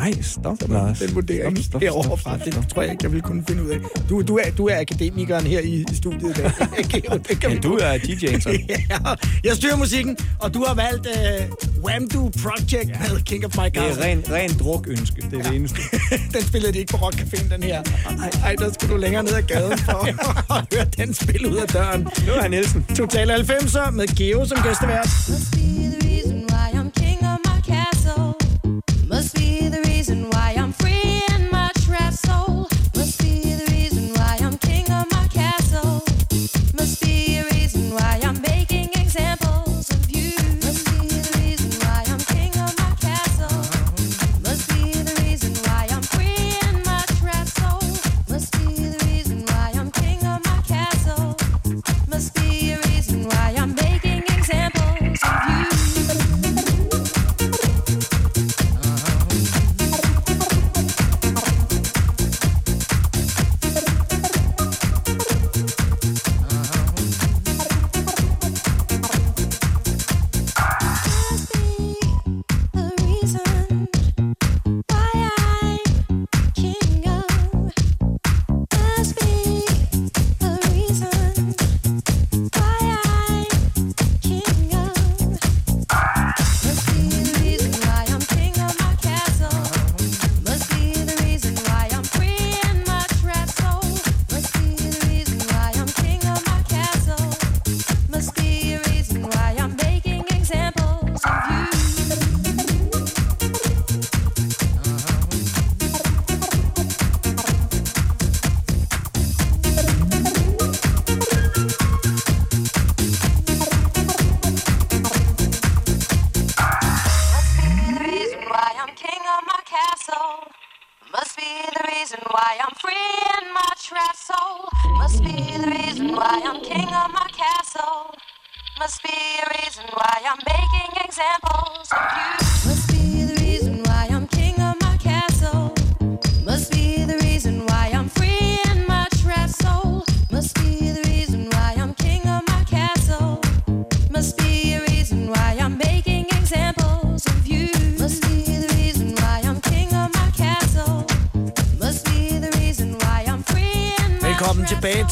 [0.00, 0.98] Nej, stop, Lars.
[0.98, 3.78] Den vurdering stop, stop, heroverfra, det tror jeg ikke, jeg vil kunne finde ud af.
[4.08, 6.50] Du, du, er, du er akademikeren her i, i studiet i dag.
[7.28, 8.50] det kan ja, du er DJ'en, så.
[8.68, 8.98] ja,
[9.44, 13.12] jeg styrer musikken, og du har valgt uh, Wham-Do Project ja.
[13.12, 13.82] med King of My Castle.
[13.82, 15.42] Det er ren, ren drukønske, det er ja.
[15.42, 15.80] det eneste.
[16.34, 17.82] den spillede de ikke på Rockcaféen, den her.
[18.22, 21.56] Ej, ej, der skal du længere ned ad gaden for at høre den spille ud
[21.56, 22.02] af døren.
[22.02, 22.84] Nu er Nielsen.
[22.96, 25.08] Total 90'er med Geo som gæstevært.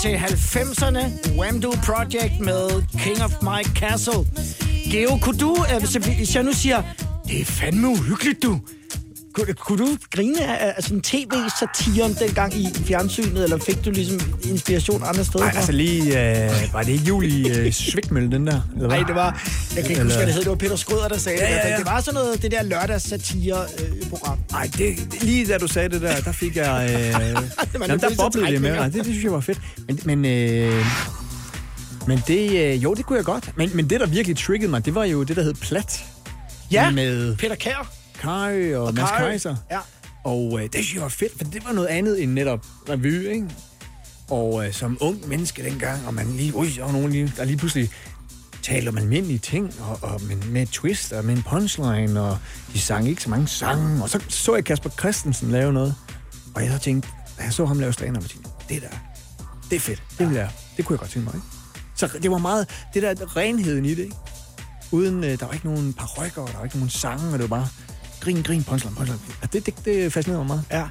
[0.05, 1.03] Til 90'erne.
[1.39, 4.25] Wham-Do Project med King of My Castle.
[4.91, 5.81] Geo, kunne du, øh,
[6.17, 6.83] hvis jeg nu siger,
[7.29, 8.61] det er fandme uhyggeligt, du.
[9.35, 14.21] Kunne, kunne du grine af, af sådan tv-satiren dengang i fjernsynet, eller fik du ligesom
[14.45, 16.45] inspiration andre steder Nej, altså lige...
[16.45, 18.61] Øh, var det ikke jul i øh, Svigtmølle, den der?
[18.77, 19.43] Nej, det var...
[19.77, 20.43] Jeg kan ikke huske, hvad det hed.
[20.43, 21.57] Det var Peter Skrøder, der sagde Ja, det.
[21.57, 21.77] ja, ja.
[21.77, 24.39] Det var sådan noget, det der lørdags-satire-program.
[24.51, 26.91] Nej, det, lige da du sagde det der, der fik jeg...
[26.91, 26.97] Øh,
[27.75, 28.85] jamen, der at boblede det med mig.
[28.85, 29.59] Det, det synes jeg var fedt.
[29.87, 30.85] Men, men, øh,
[32.07, 32.51] men det...
[32.51, 33.51] Øh, jo, det kunne jeg godt.
[33.57, 36.05] Men, men det, der virkelig triggede mig, det var jo det, der hed Plat.
[36.71, 37.91] Ja, Med Peter Kær.
[38.25, 39.31] Kari og, og Mads Kari.
[39.31, 39.57] Kaiser.
[39.71, 39.79] Ja.
[40.25, 43.29] Og øh, det synes jeg var fedt, for det var noget andet end netop revy,
[43.29, 43.47] ikke?
[44.31, 47.45] Og øh, som ung menneske dengang, og man lige, ui, der var nogen lige, der
[47.45, 47.91] lige pludselig
[48.63, 52.39] taler om almindelige ting, og, og med, med twist, og med en punchline, og
[52.73, 54.03] de sang ikke så mange sange.
[54.03, 55.95] Og så så jeg Kasper Christensen lave noget,
[56.55, 57.09] og jeg så tænkte,
[57.39, 58.89] da jeg så ham lave stand-up, jeg tænkte, det der,
[59.71, 61.47] det er fedt, det vil jeg, det kunne jeg godt tænke mig, ikke?
[61.97, 64.17] Så det var meget, det der renheden i det, ikke?
[64.93, 67.51] Uden, øh, der var ikke nogen parrykker, og der var ikke nogen sange, og det
[67.51, 67.69] var bare
[68.25, 69.21] grin, grin, punchline, punchline.
[69.53, 70.65] Det, det, det fascinerede mig meget.
[70.71, 70.89] Ja.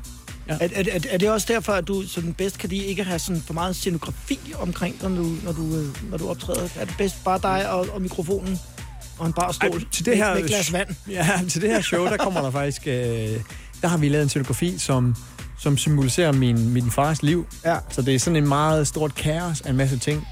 [0.48, 0.54] Ja.
[0.54, 3.20] Er, er, er, er det også derfor, at du sådan bedst kan lide ikke have
[3.20, 6.70] sådan for meget scenografi omkring, når du, når du, øh, når du optræder?
[6.80, 8.60] Er det bedst bare dig og, og mikrofonen
[9.18, 10.90] og en bar stol Ej, til det her, med, med glas vand?
[11.10, 12.88] Ja, til det her show, der kommer der faktisk...
[12.88, 13.40] Øh,
[13.82, 15.16] der har vi lavet en scenografi, som,
[15.60, 17.48] som symboliserer min, min fars liv.
[17.66, 17.78] Ja.
[17.90, 20.28] Så det er sådan en meget stort kaos af en masse ting.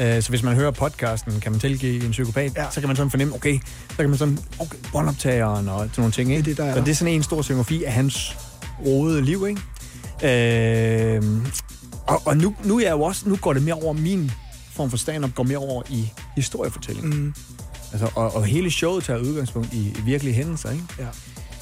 [0.00, 2.64] Øh, så hvis man hører podcasten, kan man tilgive en psykopat, Ja.
[2.70, 3.58] så kan man sådan fornemme, okay,
[3.90, 6.42] så kan man sådan, okay, båndoptageren og sådan nogle ting, ikke?
[6.42, 8.36] Det er det, der er så det er sådan en stor scenografi af hans
[8.86, 11.16] rodede liv, ikke?
[11.16, 11.22] Øh,
[12.06, 14.30] og og nu, nu, er jeg jo også, nu går det mere over min
[14.72, 17.06] form for stand-up, går mere over i historiefortælling.
[17.06, 17.34] Mm.
[17.92, 20.84] Altså, og, og hele showet tager udgangspunkt i, i virkelige hændelser, ikke?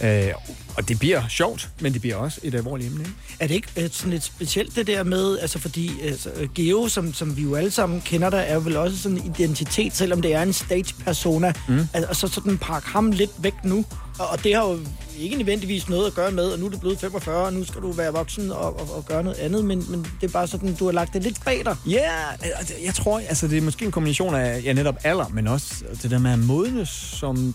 [0.00, 0.28] Ja.
[0.28, 0.34] Øh,
[0.78, 3.14] og det bliver sjovt, men det bliver også et alvorligt emne, ikke?
[3.40, 7.14] Er det ikke øh, sådan lidt specielt det der med, altså fordi altså, Geo, som,
[7.14, 10.22] som vi jo alle sammen kender der, er jo vel også sådan en identitet, selvom
[10.22, 11.52] det er en stage-persona.
[11.68, 11.78] Mm.
[11.92, 13.84] Altså, og så sådan pakke ham lidt væk nu.
[14.18, 14.78] Og, og det har jo
[15.18, 17.82] ikke nødvendigvis noget at gøre med, og nu er du blevet 45, og nu skal
[17.82, 20.74] du være voksen og, og, og gøre noget andet, men, men det er bare sådan,
[20.74, 21.76] du har lagt det lidt bag dig.
[21.86, 22.10] Ja,
[22.44, 25.74] yeah, jeg tror, altså det er måske en kombination af ja, netop alder, men også
[26.02, 27.54] det der med at modnes som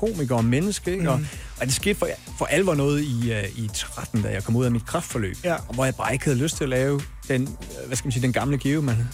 [0.00, 1.02] komiker og menneske, ikke?
[1.02, 1.08] Mm.
[1.08, 1.20] Og,
[1.60, 4.64] og det skete for, for alvor noget i, uh, i 13, da jeg kom ud
[4.64, 5.54] af mit kraftforløb, Ja.
[5.68, 8.12] og hvor jeg bare ikke havde lyst til at lave den, øh, hvad skal man
[8.12, 9.08] sige, den gamle give, man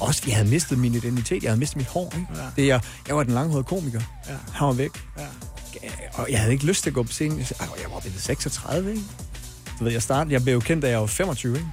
[0.00, 2.26] også, jeg havde mistet min identitet, jeg havde mistet mit hår, ikke?
[2.42, 2.62] Ja.
[2.62, 4.32] Det, jeg, jeg var den langhårede komiker, Ja.
[4.52, 5.26] han var væk, Ja.
[6.14, 7.38] og jeg havde ikke lyst til at gå på scenen.
[7.38, 9.02] Jeg, sagde, "Ej, jeg var blevet 36, ikke?
[9.78, 11.66] Du ved, jeg startede, jeg blev jo kendt, da jeg var 25, ikke?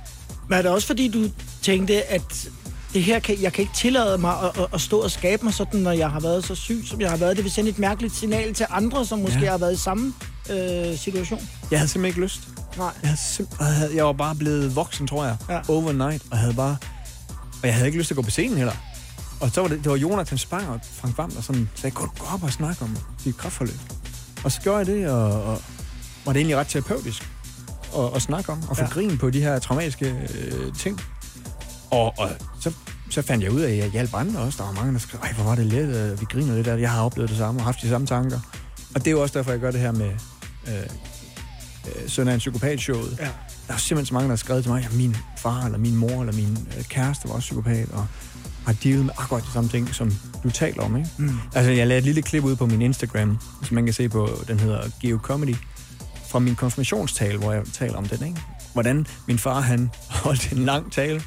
[0.49, 1.29] Men er det også fordi, du
[1.61, 2.49] tænkte, at
[2.93, 5.53] det her kan, jeg kan ikke tillade mig at, at, at stå og skabe mig
[5.53, 7.35] sådan, når jeg har været så syg, som jeg har været.
[7.37, 9.49] Det vil sende et mærkeligt signal til andre, som måske Ja.
[9.51, 10.13] har været i samme
[10.49, 11.39] øh, situation.
[11.71, 12.41] Jeg havde simpelthen ikke lyst.
[12.77, 12.91] Nej.
[13.01, 15.59] Jeg, havde simp- jeg, var bare blevet voksen, tror jeg, Ja.
[15.67, 16.77] overnight, og havde bare...
[17.61, 18.73] Og jeg havde ikke lyst til at gå på scenen heller.
[19.39, 22.01] Og så var det, det var Jonathan Spang og Frank Vam, der sådan sagde, gå,
[22.19, 23.79] gå op og snakke om dit kraftforløb.
[24.43, 25.61] Og så gjorde jeg det, og, og
[26.25, 27.29] var det egentlig ret terapeutisk
[27.97, 28.89] at, at snakke om, og få ja.
[28.89, 31.01] grin på de her traumatiske øh, ting.
[31.91, 32.73] Og, og så,
[33.09, 34.57] så fandt jeg ud af, at jeg hjalp andre også.
[34.57, 36.75] Der var mange, der skrev, ej, hvor var det let, øh, vi griner lidt af
[36.75, 36.81] det.
[36.81, 38.39] Jeg har oplevet det samme og haft de samme tanker.
[38.95, 40.11] Og det er jo også derfor, jeg gør det her med
[40.67, 40.73] øh,
[41.85, 43.17] øh, Søn af en psykopat-showet.
[43.19, 43.29] Ja.
[43.67, 45.95] Der er simpelthen så mange, der har skrevet til mig, at min far, eller min
[45.95, 48.07] mor, eller min øh, kæreste var også psykopat, og
[48.65, 50.11] har dealet med akkurat de samme ting, som
[50.43, 51.09] du taler om, ikke?
[51.17, 51.37] Mm.
[51.55, 54.29] Altså, jeg lagde et lille klip ud på min Instagram, som man kan se på,
[54.47, 55.55] den hedder Geo Comedy,
[56.29, 58.41] fra min konfirmationstale, hvor jeg taler om den, ikke?
[58.73, 59.91] Hvordan min far, han
[60.23, 61.21] holdt en lang tale,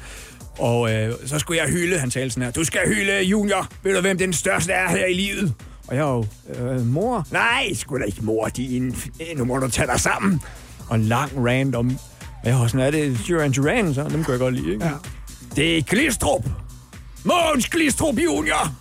[0.59, 3.95] og øh, så skulle jeg hylde, han talte sådan her, du skal hylde junior, ved
[3.95, 5.53] du hvem den største er her i livet?
[5.87, 7.27] Og jeg jo, øh, mor?
[7.31, 8.95] Nej, sgu da ikke mor, din.
[9.21, 10.41] Øh, Nu må du tage dig sammen.
[10.89, 11.97] Og en lang rant om,
[12.43, 14.85] og jeg var sådan, er det Duran Duran, så dem kunne jeg godt lide, ikke?
[14.85, 14.91] Ja.
[15.55, 16.45] Det er Glistrup.
[17.23, 18.71] Måns Glistrup junior.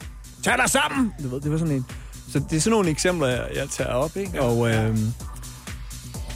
[0.44, 1.12] Tag dig sammen.
[1.22, 1.86] Du ved, det var sådan en...
[2.32, 4.42] Så det er sådan nogle eksempler, jeg, jeg tager op, ikke?
[4.42, 5.12] Og, øhm,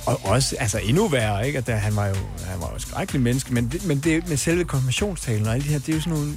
[0.07, 1.59] og også, altså endnu værre, ikke?
[1.59, 2.15] At der, han var jo
[2.47, 5.63] han var jo et skrækkeligt menneske, men det, men det med selve konfirmationstalen og alt
[5.63, 6.33] det her, det er jo sådan nogle...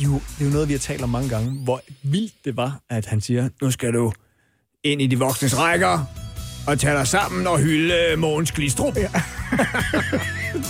[0.00, 2.80] Jo, det er jo noget, vi har talt om mange gange, hvor vildt det var,
[2.90, 4.12] at han siger, nu skal du
[4.84, 6.04] ind i de voksnes rækker
[6.66, 8.96] og tage dig sammen og hylde Mogens Glistrup.
[8.96, 9.08] Ja.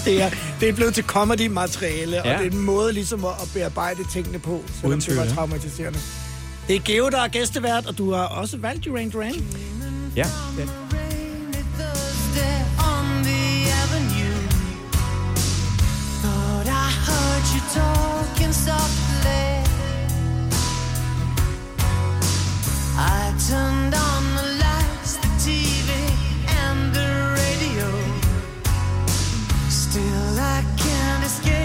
[0.04, 2.20] Det er, det er blevet til comedy-materiale, ja.
[2.32, 5.26] og det er en måde ligesom at, at bearbejde tingene på, selvom Uden det var
[5.26, 5.98] traumatiserende.
[6.68, 9.34] Det er Geo, der er gæstevært, og du har også valgt Duran Duran.
[10.16, 10.26] Ja.
[10.58, 10.66] ja.
[17.74, 19.46] Talking softly.
[22.96, 25.90] I turned on the lights, the TV,
[26.62, 27.10] and the
[27.40, 27.88] radio.
[29.68, 31.63] Still, I can't escape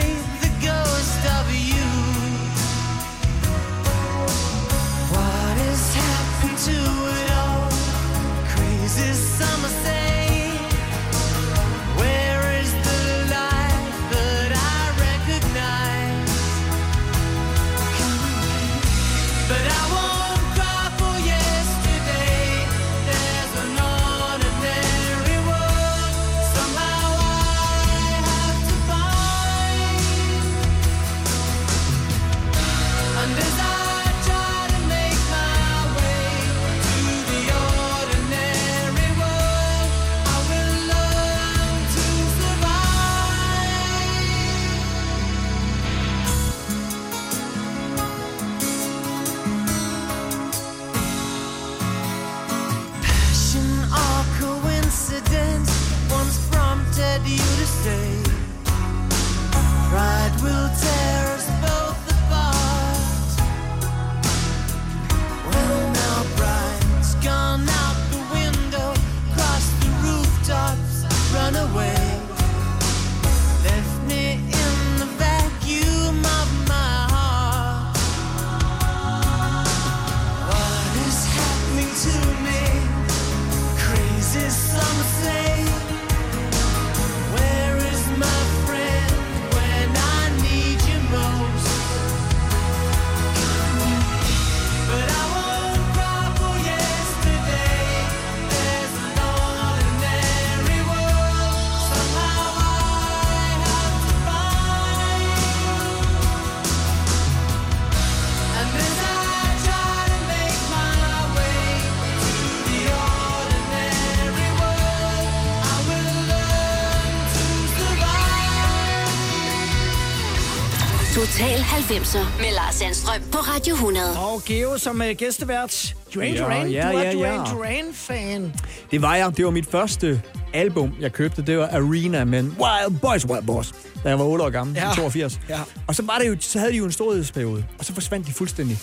[121.90, 124.18] 90'er med Lars Sandstrøm på Radio 100.
[124.18, 125.96] Og Geo som uh, gæstevært.
[126.16, 127.54] Duran Ja, Duran, ja, du er ja, Duran ja.
[127.54, 128.54] Duran-fan.
[128.92, 129.38] Det var jeg.
[129.38, 130.22] Det var mit første
[130.54, 131.42] album, jeg købte.
[131.42, 133.74] Det var Arena med Wild Boys Wild Boys.
[134.04, 134.88] Da jeg var 8 år gammel, Ja.
[134.88, 134.94] ja.
[134.96, 135.40] 82.
[135.50, 135.60] Ja.
[135.88, 138.34] Og så, var det jo, så havde de jo en storhedsperiode, og så forsvandt de
[138.34, 138.78] fuldstændig.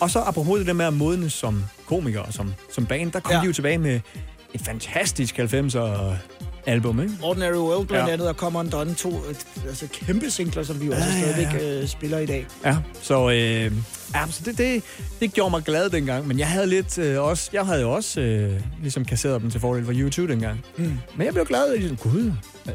[0.00, 3.20] Og så apropos det der med at modne som komiker og som, som band, der
[3.20, 3.40] kom ja.
[3.40, 4.00] de jo tilbage med
[4.54, 5.80] et fantastisk 90'er
[6.66, 7.14] album, ikke?
[7.22, 8.12] Ordinary World blandt Ja.
[8.12, 9.34] andet, og Come Undone, to øh,
[9.68, 11.80] altså kæmpe singler, som vi jo også Ja, stadigvæk ja.
[11.80, 12.46] øh, spiller i dag.
[12.64, 13.36] Ja, så, øh,
[14.14, 14.82] ja, så det, det,
[15.20, 18.20] det gjorde mig glad dengang, men jeg havde lidt øh, også, jeg havde jo også
[18.20, 20.64] øh, ligesom kasseret dem til fordel for YouTube dengang.
[20.76, 20.92] Mm.
[21.16, 22.32] Men jeg blev glad, og jeg gud,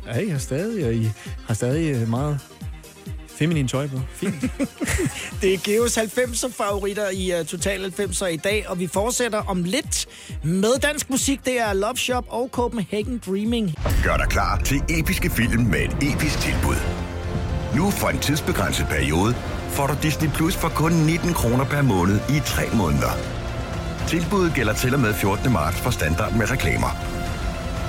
[0.08, 1.10] er I her stadig, og I
[1.48, 2.40] har stadig øh, meget
[3.36, 4.00] feminin tøj på.
[4.14, 4.42] Fint.
[5.42, 9.64] Det er Geos 90'er favoritter i uh, Total 90'er i dag, og vi fortsætter om
[9.64, 10.06] lidt
[10.44, 11.46] med dansk musik.
[11.46, 13.76] Det er Love Shop og Copenhagen Dreaming.
[14.04, 16.76] Gør dig klar til episke film med et episk tilbud.
[17.76, 19.36] Nu for en tidsbegrænset periode
[19.70, 23.12] får du Disney Plus for kun 19 kroner per måned i 3 måneder.
[24.08, 25.52] Tilbuddet gælder til og med 14.
[25.52, 26.92] marts for standard med reklamer.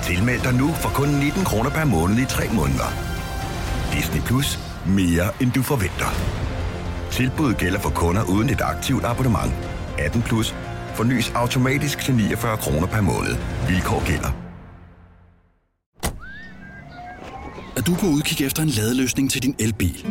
[0.03, 2.89] Tilmeld dig nu for kun 19 kroner per måned i 3 måneder.
[3.93, 4.66] Disney Plus.
[4.87, 6.05] Mere end du forventer.
[7.11, 9.53] Tilbuddet gælder for kunder uden et aktivt abonnement.
[9.97, 10.55] 18 plus.
[10.95, 13.35] Fornyes automatisk til 49 kroner per måned.
[13.67, 14.31] Vilkår gælder.
[17.77, 20.07] Er du på udkig efter en ladeløsning til din elbil?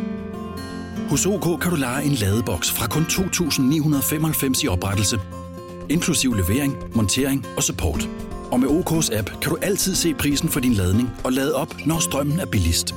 [1.09, 5.19] Hos OK kan du lege en ladeboks fra kun 2.995 i oprettelse,
[5.89, 8.09] inklusiv levering, montering og support.
[8.51, 11.75] Og med OK's app kan du altid se prisen for din ladning og lade op,
[11.85, 12.95] når strømmen er billigst.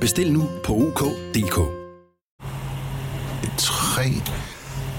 [0.00, 1.58] Bestil nu på OK.dk.
[3.58, 4.02] 3,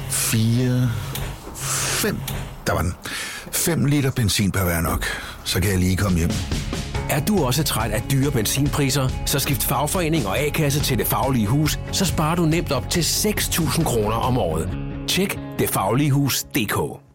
[0.10, 0.90] 4,
[1.56, 2.18] 5.
[2.68, 2.94] Der var den.
[3.52, 5.06] 5 liter benzin per hver nok.
[5.44, 6.30] Så kan jeg lige komme hjem.
[7.10, 11.48] Er du også træt af dyre benzinpriser, så skift fagforening og A-kasse til Det Faglige
[11.48, 14.70] Hus, så sparer du nemt op til 6.000 kroner om året.
[15.08, 17.09] Tjek detfagligehus.dk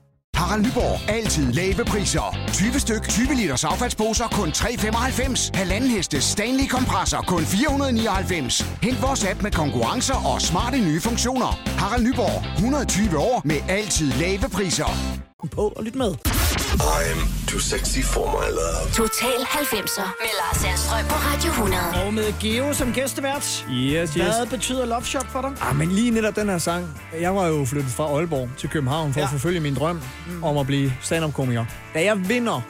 [0.45, 1.11] Harald Nyborg.
[1.11, 2.37] Altid lave priser.
[2.53, 5.51] 20 styk, 20 liters affaldsposer kun 3,95.
[5.55, 8.67] Halvanden heste Stanley kompresser kun 499.
[8.83, 11.61] Hent vores app med konkurrencer og smarte nye funktioner.
[11.67, 12.55] Harald Nyborg.
[12.57, 14.91] 120 år med altid lave priser.
[15.53, 16.15] på og lyt med.
[16.75, 18.91] I'm too sexy for my love.
[18.93, 21.83] Total 90'er med Lars Sandstrøm på Radio 100.
[22.07, 23.67] Og med Geo som gæstevært.
[23.71, 24.15] Yes, yes.
[24.15, 25.51] Hvad betyder Love Shop for dig?
[25.61, 27.01] Ah, men lige netop den her sang.
[27.21, 29.25] Jeg var jo flyttet fra Aalborg til København for ja.
[29.27, 30.45] At forfølge min drøm mm.
[30.45, 31.65] om at blive stand-up-komiker.
[31.95, 32.61] Da jeg vinder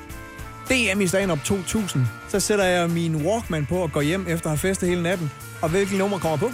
[0.71, 4.51] DM i stand-up 2000, så sætter jeg min Walkman på og går hjem efter at
[4.51, 5.31] have festet hele natten.
[5.63, 6.51] Og hvilken nummer kommer på?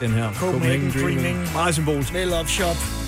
[0.00, 0.32] Den her.
[0.32, 1.52] Copenhagen Dreaming.
[1.52, 2.12] Meget symbolsk.
[2.12, 3.03] Med Love Shop.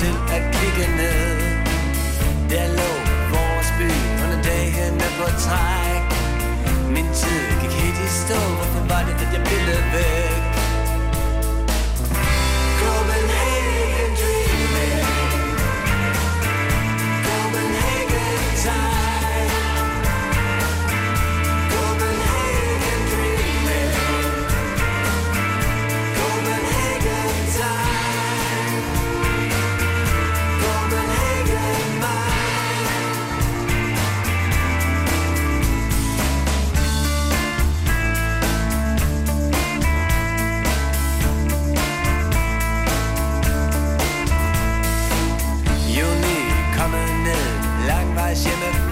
[0.00, 1.36] Til at kigge ned
[2.50, 2.92] Der lå
[3.32, 3.90] vores by
[4.24, 6.04] under dagene på træk
[6.94, 10.09] Min tid gik helt i stå, hvorfor var det, at jeg ville ved?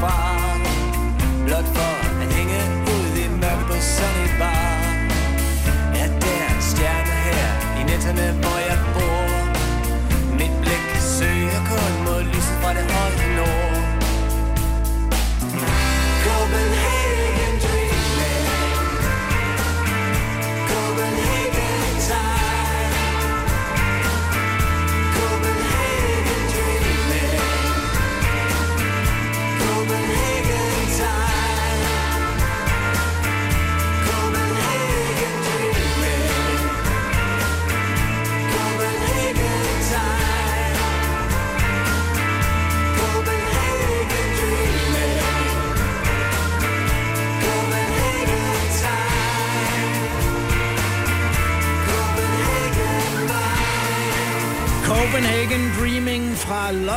[0.00, 0.16] Fra.
[1.46, 2.60] Blot for at hænge
[2.94, 4.78] ud i mørket på Sunny Bar.
[6.02, 7.48] Er der en stjerne her
[7.80, 9.24] i netterne, hvor jeg bor.
[10.38, 10.86] Mit blik
[11.16, 13.27] søger kun mod lyset fra det høje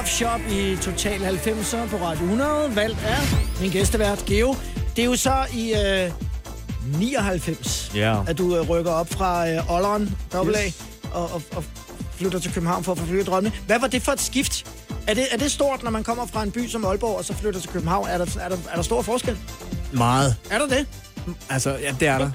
[0.01, 2.75] Love Shop i Total 90'er på Radio 100.
[2.75, 3.17] Valgt af
[3.61, 4.55] min gæstevært Geo.
[4.95, 6.11] Det er jo så i øh,
[6.99, 8.17] 99, Ja.
[8.27, 10.83] at du øh, rykker op fra øh, Olleren, AA, Yes.
[11.13, 11.63] og, og, og
[12.15, 13.55] flytter til København for at forfølge drømmene.
[13.65, 14.65] Hvad var det for et skift?
[15.07, 17.33] Er det, er det stort, når man kommer fra en by som Aalborg, og så
[17.33, 18.07] flytter til København?
[18.09, 19.37] Er der, er der, er der stor forskel?
[19.93, 20.35] Meget.
[20.51, 20.85] Er der det?
[21.49, 22.31] Altså, ja, det er der.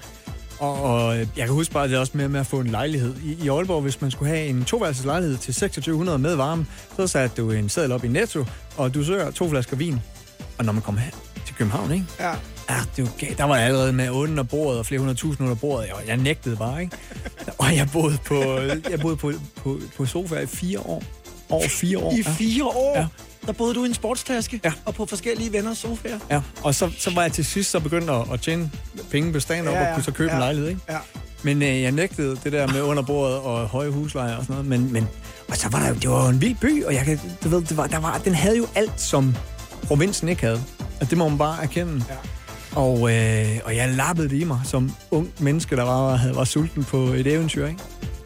[0.59, 3.15] Og, og øh, jeg kan huske bare, det også med, med at få en lejlighed.
[3.25, 7.07] I, I Aalborg, hvis man skulle have en toværelses lejlighed til 2600 med varme, så
[7.07, 8.45] satte du en seddel op i Netto,
[8.77, 10.01] og du søger to flasker vin.
[10.59, 11.11] Og når man kommer her
[11.47, 12.07] til København, ikke?
[12.21, 12.33] Ja.
[12.71, 13.39] Ja, det var galt.
[13.39, 15.87] Der var jeg allerede med under bordet og flere hundrede tusind under bordet.
[15.87, 16.97] Jeg, jeg nægtede bare, ikke?
[17.59, 18.35] Og jeg boede på,
[18.91, 21.03] jeg boede på, på, på sofa i fire år.
[21.51, 22.13] Over fire år.
[22.13, 22.99] I fire år?
[22.99, 23.07] Ja.
[23.47, 24.73] Der boede du i en sportstaske Ja.
[24.85, 26.19] og på forskellige venners sofaer.
[26.31, 28.71] Ja, og så, så var jeg til sidst så begyndt at, at tjene
[29.11, 29.89] penge på stand op Ja, ja, ja.
[29.91, 30.35] og kunne så købe Ja.
[30.37, 30.81] en lejlighed, ikke?
[30.89, 30.99] Ja.
[31.43, 34.67] Men øh, jeg nægtede det der med under bordet og høje husleje og sådan noget.
[34.81, 35.09] Men, men
[35.49, 37.49] og så var der jo, det var jo en vild by, og jeg kan, du
[37.49, 39.37] ved, det var, der var, den havde jo alt, som
[39.83, 40.63] provinsen ikke havde.
[41.01, 42.05] Og det må man bare erkende.
[42.09, 42.15] Ja.
[42.81, 46.45] Og, øh, og jeg lappede det i mig som ung menneske, der var, havde, var
[46.45, 47.81] sulten på et eventyr, ikke?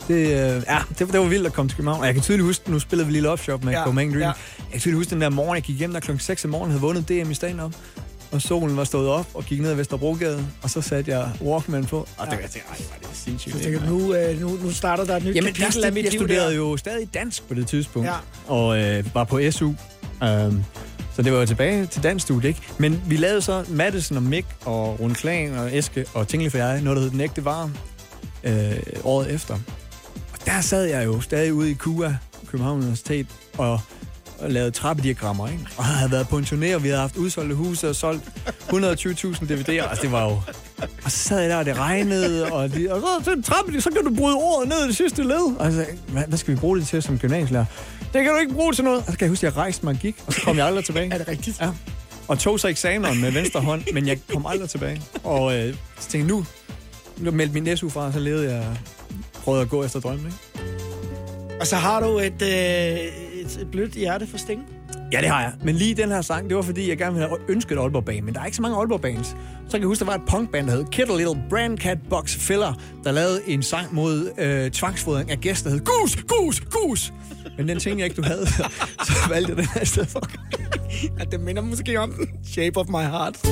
[0.09, 2.01] Det, øh, ja, det, det var vildt at komme til København.
[2.01, 4.13] Og jeg kan tydeligt huske, nu spillede vi lige Love Shop med Ja, ja, Copenhagen
[4.13, 4.21] Dream.
[4.23, 4.27] ja.
[4.27, 4.33] Ja.
[4.59, 6.71] Jeg kan tydeligt huske den der morgen, jeg gik hjem der klokken 6 om morgenen,
[6.71, 7.75] havde vundet DM i stand-up.
[8.33, 11.85] Og solen var stået op og gik ned ad Vesterbrogade, og så satte jeg Walkman
[11.85, 12.09] på.
[12.17, 13.55] Og det, jeg tænkte, ej, var det sindssygt.
[13.57, 16.05] Så tænker, jeg, nu, øh, nu, nu starter der et nyt Jamen, kapitel af mit
[16.05, 16.57] jeg studerede der.
[16.57, 18.15] jo stadig dansk på det tidspunkt, Ja.
[18.47, 19.67] og øh, var på SU.
[19.67, 20.65] Um,
[21.17, 22.61] så det var jo tilbage til dansk studie, ikke?
[22.79, 26.59] Men vi lavede så Madison og Mick og Rune Klan og Eske og Tingle for
[26.59, 27.71] jeg, noget der hed Den Ægte Vare,
[28.45, 28.73] øh,
[29.05, 29.59] året efter.
[30.47, 32.15] Der sad jeg jo stadig ude i KUA,
[32.47, 33.27] København Universitet,
[33.59, 33.81] og,
[34.39, 35.67] og lavede trappediagrammer, ikke?
[35.77, 38.73] Og havde været på en turné, og vi havde haft udsolgte huse og solgt 120.000
[38.73, 39.71] DVD'er.
[39.71, 40.41] Altså, det var jo...
[41.05, 43.91] Og så sad jeg der, og det regnede, og, de, og så, så, trappe, så
[43.91, 45.57] kan du bryde ordet ned i det sidste led.
[45.59, 47.65] Og så, hvad, hvad skal vi bruge det til som gymnasielærer?
[48.13, 48.99] Det kan du ikke bruge til noget.
[48.99, 50.67] Og så kan jeg huske, at jeg rejste mig og gik, og så kom jeg
[50.67, 51.11] aldrig tilbage.
[51.15, 51.61] Er det rigtigt?
[51.61, 51.71] Ja.
[52.29, 55.03] Og tog så eksamen med venstre hånd, men jeg kom aldrig tilbage.
[55.25, 56.47] Og øh, så tænkte jeg, nu,
[57.19, 58.65] nu meldte min SU fra, og så levede jeg,
[59.41, 60.39] prøvede at gå efter drømmen, ikke?
[61.61, 64.67] Og så har du et, øh, et, et blødt hjerte for Sting.
[65.13, 65.53] Ja, det har jeg.
[65.63, 68.25] Men lige den her sang, det var fordi, jeg gerne ville have ønsket et Aalborg-band.
[68.25, 69.29] Men der er ikke så mange Aalborg-bands.
[69.29, 72.37] Så kan jeg huske, der var et punkband, der hed Kittle Little Brand Cat Box
[72.37, 72.75] Filler,
[73.05, 77.13] der lavede en sang mod øh, tvangsfodring af gæster, der hed Gus, Gus, Gus.
[77.57, 78.47] Men den tænkte jeg ikke, du havde.
[79.07, 80.23] Så valgte jeg den her i stedet for.
[81.19, 82.29] Ja, det minder måske om den.
[82.45, 83.47] Shape of my heart.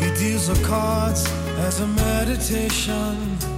[0.00, 1.32] He deals the cards
[1.66, 3.57] as a meditation.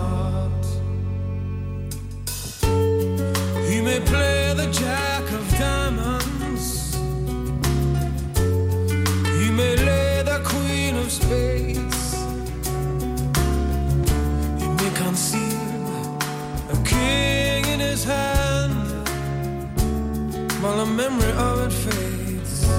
[4.05, 6.95] Play the jack of diamonds.
[9.39, 12.15] He may lay the queen of spades.
[14.61, 16.07] He may conceal
[16.75, 18.75] a king in his hand
[20.61, 22.69] while the memory of it fades.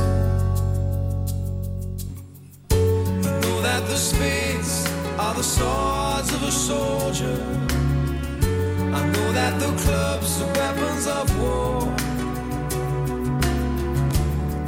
[3.26, 4.86] I know that the spades
[5.18, 7.71] are the swords of a soldier
[9.12, 11.82] know that the clubs are weapons of war.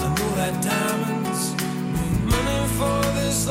[0.04, 1.54] I know that diamonds
[1.94, 3.48] mean money for this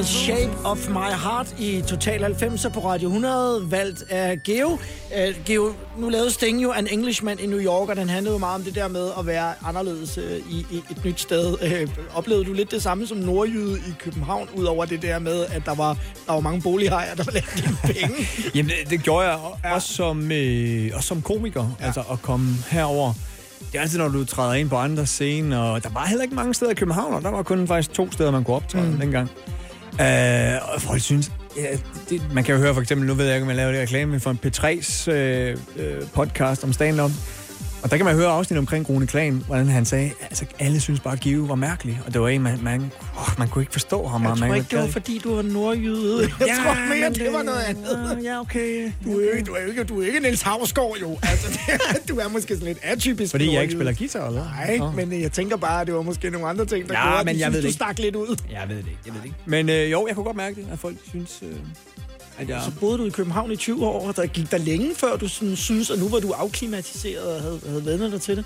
[0.00, 4.68] The Shape of My Heart i Total 90 på Radio 100, valgt af Geo.
[4.68, 8.38] Uh, Geo, nu lavede Sting jo An Englishman i New York, og den handlede jo
[8.38, 11.52] meget om det der med at være anderledes uh, i, i et nyt sted.
[11.52, 15.62] Uh, oplevede du lidt det samme som nordjyde i København, udover det der med, at
[15.66, 15.96] der var,
[16.26, 18.28] der var mange bolighajer, der have dine penge?
[18.54, 19.74] Jamen, det, det gjorde jeg ja.
[19.74, 21.86] også, som, øh, også som komiker, ja.
[21.86, 23.12] altså at komme herover.
[23.72, 26.34] Det er altid, når du træder ind på andre scener, og der var heller ikke
[26.34, 28.98] mange steder i København, og der var kun faktisk to steder, man kunne optræde mm.
[28.98, 29.30] dengang.
[30.00, 31.76] Øh, og folk synes, ja,
[32.10, 33.80] det, man kan jo høre for eksempel, nu ved jeg ikke, om jeg laver det
[33.80, 37.10] reklame for en P3's øh, øh, podcast om stand-up,
[37.82, 41.00] og der kan man høre afsnit omkring Rune Klan, hvordan han sagde, altså alle synes
[41.00, 42.80] bare, at Give var mærkelig, og det var en, man, man,
[43.18, 44.22] åh, man kunne ikke forstå ham.
[44.22, 46.20] Jeg og tror man ikke, det var fordi, du var nordjyde.
[46.40, 48.18] Jeg Ja, tror mere, det, det- var noget andet.
[48.24, 48.92] Ja, okay.
[49.04, 51.18] Du er ikke, du er ikke, du er ikke Niels Havsgaard, jo.
[51.22, 51.58] Altså,
[51.92, 53.94] det, du er måske sådan lidt atypisk Fordi jeg ikke nordjyde.
[53.94, 54.44] spiller guitar, eller?
[54.44, 54.90] Nej, Nå.
[54.90, 57.18] men øh, jeg tænker bare, at det var måske nogle andre ting, der Ja, gjorde,
[57.20, 57.74] at men du jeg synes, ved det du ikke.
[57.74, 58.36] stak lidt ud.
[58.52, 59.36] Jeg ved det ikke, jeg ved det ikke.
[59.46, 61.56] Men øh, jo, jeg kunne godt mærke det, at folk synes, øh,
[62.40, 62.62] at jeg...
[62.64, 65.28] Så boede du i København i 20 år, og der gik der længe før du
[65.28, 68.44] sådan, synes, at nu var du afklimatiseret og havde, havde vendt dig til det?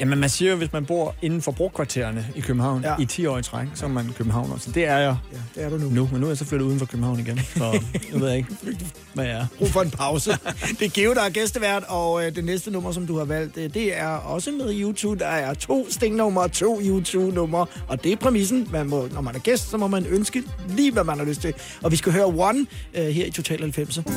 [0.00, 2.94] Jamen, man siger jo, hvis man bor inden for brokvartererne i København Ja.
[2.98, 4.58] i 10 år i træk, så er man Københavner.
[4.58, 5.88] Så det er jeg Ja, det er du nu.
[5.90, 6.08] nu.
[6.12, 7.40] Men nu er jeg så flyttet uden for København igen.
[7.56, 7.80] Så
[8.12, 8.48] nu ved jeg ikke,
[9.14, 9.46] hvad jeg er.
[9.58, 10.30] Brug for en pause.
[10.78, 13.56] Det er Geo, der er gæstevært, og øh, det næste nummer, som du har valgt,
[13.56, 15.18] øh, det er også med i YouTube.
[15.18, 18.68] Der er to stingnumre og to YouTube-numre, og det er præmissen.
[18.72, 21.40] Man må, når man er gæst, så må man ønske lige, hvad man har lyst
[21.40, 21.54] til.
[21.82, 24.12] Og vi skal høre One øh, her i Total 90'er.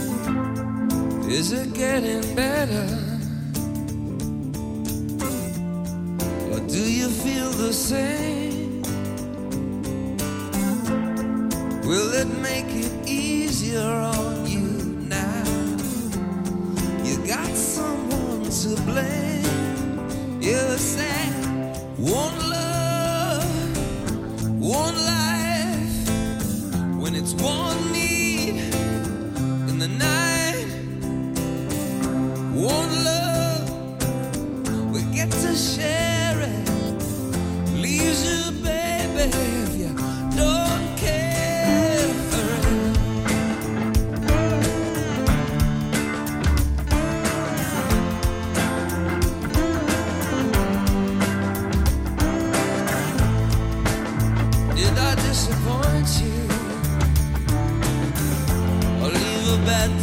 [1.39, 3.12] Is it getting better?
[11.83, 14.61] Will it make it easier on you
[15.09, 15.43] now?
[17.03, 20.39] You got someone to blame.
[20.39, 21.31] You say,
[21.97, 23.77] one love,
[24.61, 26.09] one life.
[27.01, 28.59] When it's one need
[29.69, 30.67] in the night.
[32.53, 33.32] One love,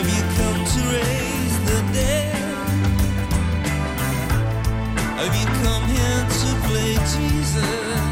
[0.00, 2.34] Have you come to raise the dead?
[5.04, 8.09] Have you come here to play Jesus?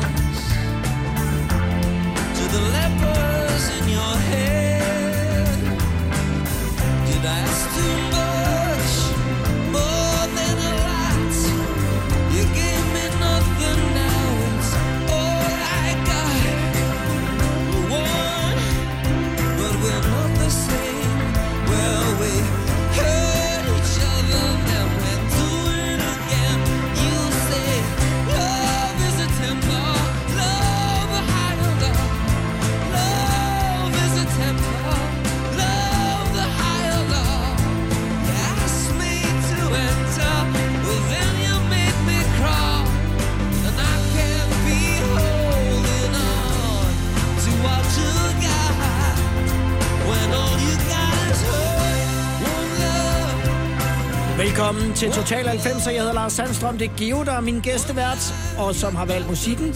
[54.58, 55.90] Velkommen til Total 90'er.
[55.90, 56.78] Jeg hedder Lars Sandstrøm.
[56.78, 59.74] Det er Geo, der er min gæstevært, og som har valgt musikken.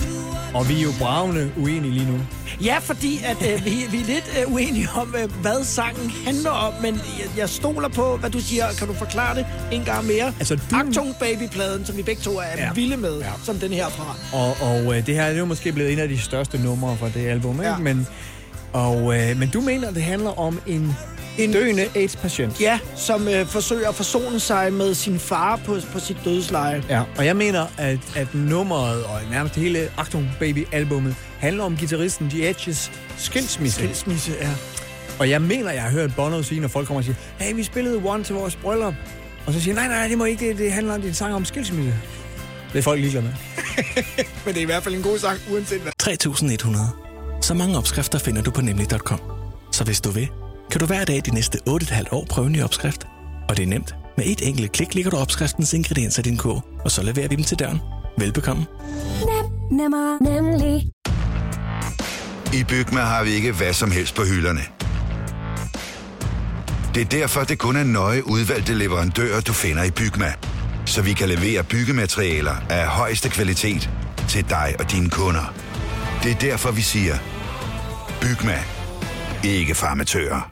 [0.54, 2.18] Og vi er jo bravende uenige lige nu.
[2.64, 6.50] Ja, fordi at, øh, vi, vi er lidt øh, uenige om, øh, hvad sangen handler
[6.50, 8.64] om, men jeg, jeg stoler på, hvad du siger.
[8.78, 10.26] Kan du forklare det en gang mere?
[10.38, 12.72] Altså, du- Actung Baby-pladen, som vi begge to er ja.
[12.72, 13.26] Vilde med, ja.
[13.26, 13.32] Ja.
[13.44, 14.16] som den her fra.
[14.38, 17.08] Og, og øh, det her er jo måske blevet en af de største numre fra
[17.14, 17.70] det album, ikke?
[17.70, 17.76] Ja.
[17.78, 18.06] Men,
[18.72, 20.96] og, øh, men du mener, det handler om en,
[21.38, 22.60] en døende AIDS-patient.
[22.60, 26.84] Ja, som øh, forsøger at forsone sig med sin far på, på sit dødsleje.
[26.88, 32.30] Ja, og jeg mener, at, at nummeret og nærmest hele Actung Baby-albummet handler om gitarristen
[32.30, 33.76] The Edges skilsmisse.
[33.76, 34.50] Skilsmisse, ja.
[35.18, 37.62] Og jeg mener, jeg har hørt Bono sige, når folk kommer og siger, hey, vi
[37.62, 38.94] spillede One til vores bryllup.
[39.46, 41.44] Og så siger nej, nej, det må ikke, det, det handler om din sang om
[41.44, 41.94] skilsmisse.
[42.72, 43.32] Det er folk ligeglade med.
[44.44, 45.92] Men det er i hvert fald en god sang, uanset hvad.
[45.98, 46.86] 3100.
[47.42, 49.20] Så mange opskrifter finder du på nemlig.com.
[49.72, 50.28] Så hvis du vil,
[50.72, 53.06] kan du hver dag de næste 8,5 år prøve en ny opskrift.
[53.48, 53.94] Og det er nemt.
[54.16, 57.36] Med et enkelt klik ligger du opskriftens ingredienser i din kog, og så leverer vi
[57.36, 57.80] dem til døren.
[58.18, 58.66] Velbekomme.
[59.20, 60.90] Nem, nemmer, nemlig.
[62.54, 64.60] I Bygma har vi ikke hvad som helst på hylderne.
[66.94, 70.32] Det er derfor, det kun er nøje udvalgte leverandører, du finder i Bygma.
[70.86, 73.90] Så vi kan levere byggematerialer af højeste kvalitet
[74.28, 75.54] til dig og dine kunder.
[76.22, 77.14] Det er derfor, vi siger,
[78.20, 78.58] Bygma.
[79.44, 80.51] Ikke farmatører.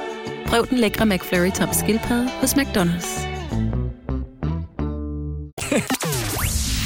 [0.51, 3.09] Prøv den lækre McFlurry tom skildpadde hos McDonald's.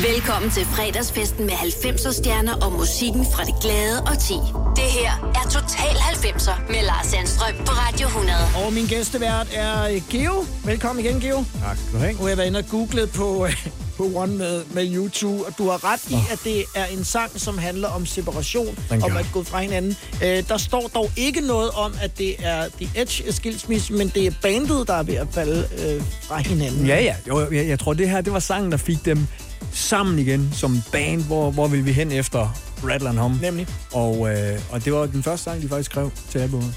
[0.09, 4.33] Velkommen til fredagsfesten med 90'er stjerner og musikken fra det glade og ti.
[4.75, 8.37] Det her er Total 90'er med Lars Sandstrøm på Radio 100.
[8.65, 10.45] Og min gæstevært er Geo.
[10.65, 11.45] Velkommen igen, Geo.
[11.63, 12.13] Tak skal du have.
[12.13, 15.53] Nu har jeg været inde og googlet på, øh, på One med, med YouTube, og
[15.57, 19.17] du har ret i, at det er en sang, som handler om separation, Den om
[19.17, 19.97] at gå fra hinanden.
[20.23, 24.27] Øh, der står dog ikke noget om, at det er The Edge skilsmisse, men det
[24.27, 26.85] er bandet, der er ved at falde øh, fra hinanden.
[26.85, 27.15] Ja, ja.
[27.27, 29.27] Jo, jeg, jeg tror, det her det var sangen, der fik dem
[29.71, 31.23] sammen igen som band.
[31.23, 33.39] Hvor, hvor vil vi hen efter Rattle and Hum?
[33.41, 33.67] Nemlig.
[33.93, 36.73] Og, øh, og det var den første sang, de faktisk skrev til albumet.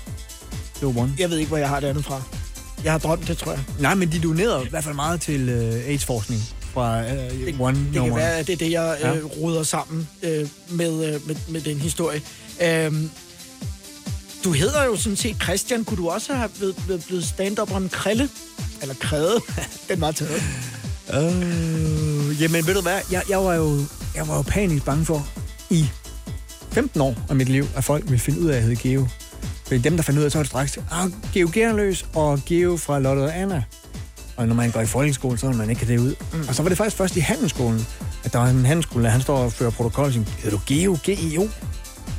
[0.80, 1.14] Det var One.
[1.18, 2.22] Jeg ved ikke, hvor jeg har det andet fra.
[2.84, 3.60] Jeg har drømt det, tror jeg.
[3.80, 6.42] Nej, men de donerede i hvert fald meget til øh, AIDS-forskning
[6.78, 7.78] fra øh, One.
[7.94, 9.14] Det kan være, at det er det, jeg Ja.
[9.14, 12.22] øh, ruder sammen øh, med, øh, med, med den historie.
[12.62, 13.10] Øhm,
[14.44, 15.84] du hedder jo sådan set Christian.
[15.84, 18.28] Kunne du også have blevet, blevet, stand-uperen Krille?
[18.82, 19.40] Eller Krede?
[19.88, 20.42] den var taget.
[21.14, 22.98] Øh, jamen, ved du hvad?
[23.12, 23.80] Jeg, jeg, var jo,
[24.14, 25.26] jeg var jo panisk bange for
[25.70, 25.86] i
[26.72, 29.06] 15 år af mit liv, at folk ville finde ud af, at jeg hed Geo.
[29.66, 32.40] Fordi dem, der fandt ud af, det, så var det straks, ah, Geo Gerløs og
[32.46, 33.62] Geo fra Lotte og Anna.
[34.38, 36.14] Og når man går i folkeskole, så vil man ikke have det ud.
[36.32, 36.48] Mm.
[36.48, 37.86] Og så var det faktisk først i handelsskolen,
[38.24, 40.98] at der var en handelsskole, han står og fører protokol og siger, hedder du Geo?
[41.04, 41.48] G-I-O?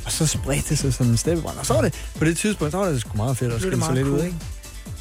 [0.04, 1.58] Og så spredte det sig sådan en steppebrand.
[1.58, 3.84] Og så var det, på det tidspunkt, så var det sgu meget fedt at skille
[3.84, 4.26] sig lidt ud, cool.
[4.26, 4.38] ikke?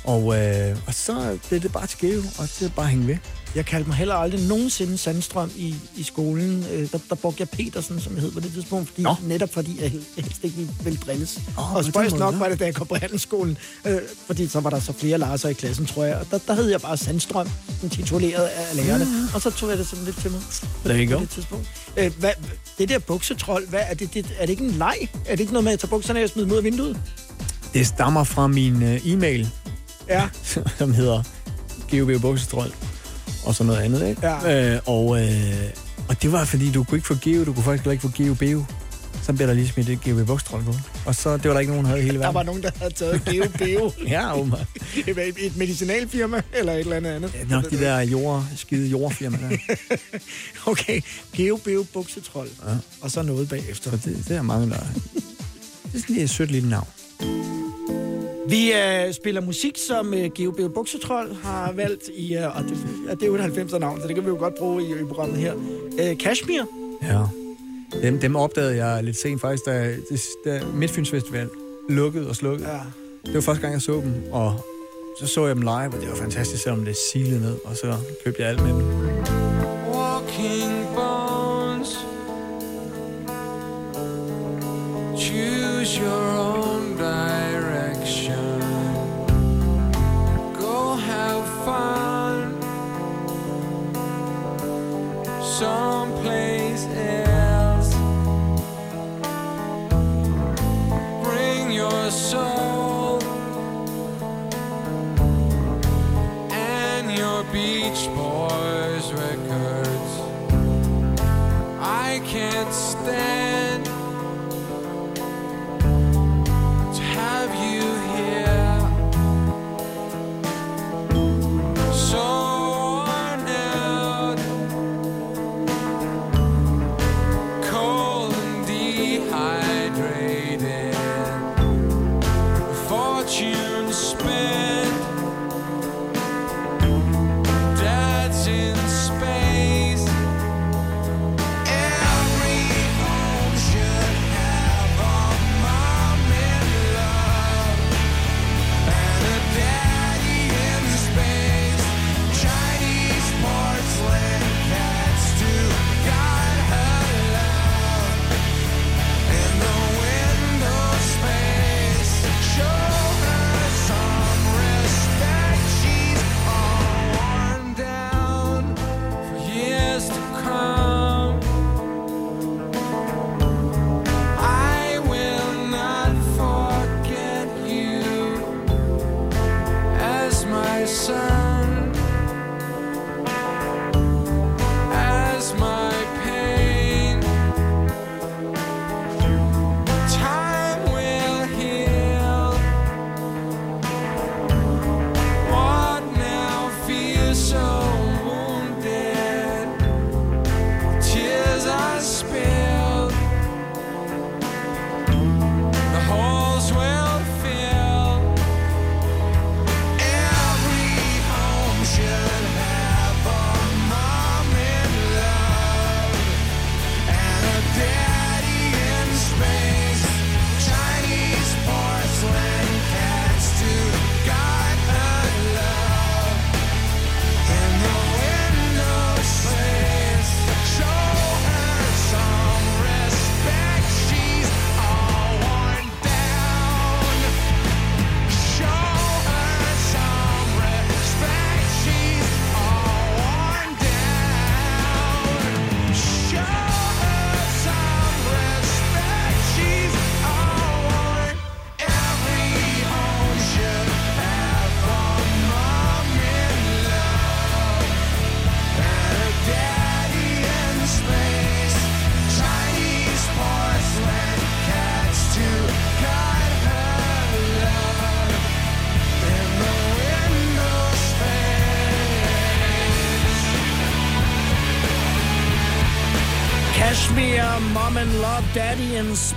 [0.03, 3.07] Og, øh, og så blev det bare til Geo, og det er bare at hænge
[3.07, 3.17] ved.
[3.55, 6.65] Jeg kaldte mig heller aldrig nogensinde Sandstrøm i, i skolen.
[6.73, 9.15] Øh, der, der brugte jeg Petersen, som jeg hed på det tidspunkt, fordi, Nå.
[9.23, 11.39] netop fordi jeg hel- helst ikke ville- drilles.
[11.57, 13.97] Åh, og spøjs nok var det, da jeg kom på handelsskolen, øh,
[14.27, 16.15] fordi så var der så flere Larser i klassen, tror jeg.
[16.17, 17.49] Og der, der hed jeg bare Sandstrøm,
[17.81, 19.05] den tituleret af lærerne.
[19.05, 19.27] Mm.
[19.33, 20.41] Og så tog jeg det sådan lidt til mig.
[20.85, 21.21] There you på go.
[21.21, 21.67] det tidspunkt.
[21.97, 22.31] Øh, hvad,
[22.77, 24.95] det der buksetrol, hvad, er, det, det, er det ikke en leg?
[25.25, 26.97] Er det ikke noget med at tage bukserne af og smide dem ud af vinduet?
[27.73, 29.49] Det stammer fra min øh, e-mail,
[30.09, 30.29] Ja.
[30.77, 31.23] som hedder
[31.91, 32.73] GeoB Buksetrol,
[33.49, 34.27] og så noget andet, ikke?
[34.27, 34.73] Ja.
[34.75, 35.63] Øh, og, øh,
[36.09, 38.33] og det var, fordi du kunne ikke få Geo, du kunne faktisk ikke få Geo
[38.33, 38.63] Beo.
[39.23, 40.73] Så blev der lige smidt et GeoB Buksetrol på.
[41.05, 42.35] Og så, det var der ikke nogen, der havde hele Der verden.
[42.35, 43.91] var nogen, der havde taget Geo Beo.
[44.07, 44.67] Ja, åbenbart.
[45.07, 47.33] et, et medicinalfirma, eller et eller andet andet.
[47.33, 49.57] Det er nok de der jord, skide jordfirma der.
[50.71, 51.01] Okay,
[51.35, 52.47] Geo Beo buksetrol.
[52.67, 52.73] Ja.
[53.01, 53.91] Og så noget bagefter.
[53.91, 54.75] Så det, det er mange, der...
[54.75, 56.87] Det er sådan lige et sødt lille navn.
[58.49, 62.77] Vi øh, spiller musik, som øh, Geo Beo Buksetrol har valgt i, øh, og det,
[63.07, 64.91] ja, det er jo et 90'er navn, så det kan vi jo godt bruge i,
[65.01, 65.53] i programmet her.
[65.99, 66.61] Øh, Kashmir.
[67.03, 67.19] Ja.
[68.01, 71.49] Dem, dem opdagede jeg lidt sent faktisk, da, det- da Midtfyns Festival
[71.89, 72.69] lukkede og slukkede.
[72.69, 72.79] Ja.
[73.25, 74.53] Det var første gang, jeg så dem, og
[75.19, 77.95] så så jeg dem live, og det var fantastisk, selvom det silede ned, og så
[78.25, 78.83] købte jeg alt med dem.
[79.93, 81.97] Walking bones.
[85.17, 87.28] Choose your own direction.
[95.59, 96.48] Someplace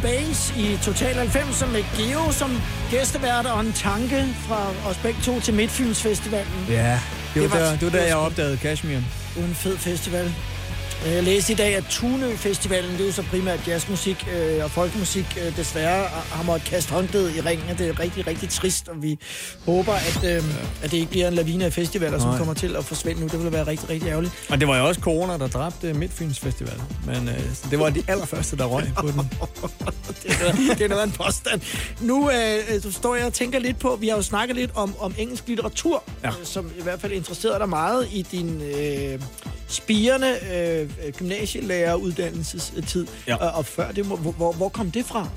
[0.02, 5.40] Space i Total 90 med Geo som gæstevært og en tanke fra os begge to
[5.40, 6.66] til Midtfyns Festivalen.
[6.68, 7.00] Ja,
[7.34, 8.94] det var, Det var- der, det var der, jeg opdagede Kashmir.
[8.94, 9.04] Det
[9.36, 10.34] var en fed festival.
[11.06, 14.64] Øh, Jeg læste i dag, at Tunø Festivalen, det er jo så primært jazzmusik øh,
[14.64, 18.50] og folkemusik, øh, desværre har måttet kaste håndklædet i ringen, og det er rigtig, rigtig
[18.50, 19.18] trist, og vi
[19.66, 20.44] håber, at, øh,
[20.82, 22.38] at det ikke bliver en lavine af festivaler, som Nej.
[22.38, 23.26] kommer til at forsvinde nu.
[23.28, 24.32] Det ville være rigtig, rigtig ærgerligt.
[24.50, 26.82] Og det var jo også corona, der dræbte Midtfyns Festival.
[27.06, 27.40] Men øh,
[27.70, 29.16] det var de allerførste, der røg på den.
[30.22, 31.60] det, er noget, det er noget af en påstand.
[32.00, 34.94] Nu øh, så står jeg og tænker lidt på, vi har jo snakket lidt om,
[34.98, 36.28] om engelsk litteratur, Ja.
[36.28, 39.20] øh, som i hvert fald interesserede dig meget i din øh,
[39.72, 43.06] spirende øh, gymnasielæreruddannelsestid.
[43.26, 43.36] Ja.
[43.36, 45.28] Og, og før det, hvor, hvor, hvor kom det fra?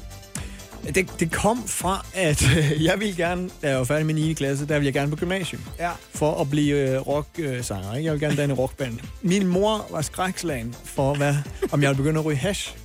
[0.95, 4.33] Det, det kom fra, at øh, jeg ville gerne, da jeg var færdig med 9.
[4.33, 5.61] klasse, der ville jeg gerne på gymnasium.
[5.79, 5.91] Ja.
[6.13, 7.95] For at blive øh, rocksanger.
[7.95, 8.05] ikke?
[8.05, 8.99] Jeg ville gerne danne rockband.
[9.21, 11.36] Min mor var skrækslagen for, hvad,
[11.71, 12.75] om jeg ville begynde at ryge hash,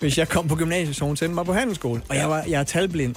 [0.00, 2.02] hvis jeg kom på gymnasiet, så hun sendte mig på handelsskole.
[2.08, 3.14] Og jeg, var, jeg er talblind,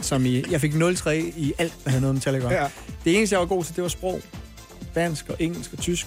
[0.00, 2.52] som i, jeg fik 0,3 i alt, der havde noget med tal at gøre.
[2.52, 2.66] Ja.
[3.04, 4.20] Det eneste, jeg var god til, det var sprog.
[4.94, 6.06] Dansk og engelsk og tysk.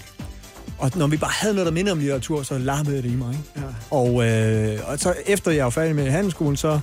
[0.77, 3.29] Og når vi bare havde noget, der minder om litteratur, så lappede det i mig.
[3.31, 3.67] Ikke?
[3.67, 3.95] Ja.
[3.97, 6.79] Og, øh, og så efter jeg var færdig med handelsskolen, så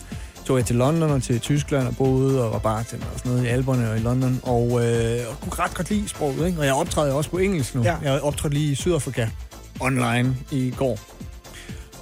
[0.47, 3.45] tog jeg til London og til Tyskland og boede og var bartender og sådan noget
[3.47, 4.41] i Alberne og i London.
[4.43, 6.59] Og, øh, og kunne ret godt lide sproget, ikke?
[6.59, 7.83] Og jeg optræder også på engelsk nu.
[7.83, 7.97] Ja.
[8.03, 9.29] Jeg optrådte lige i Sydafrika
[9.81, 10.99] online i går.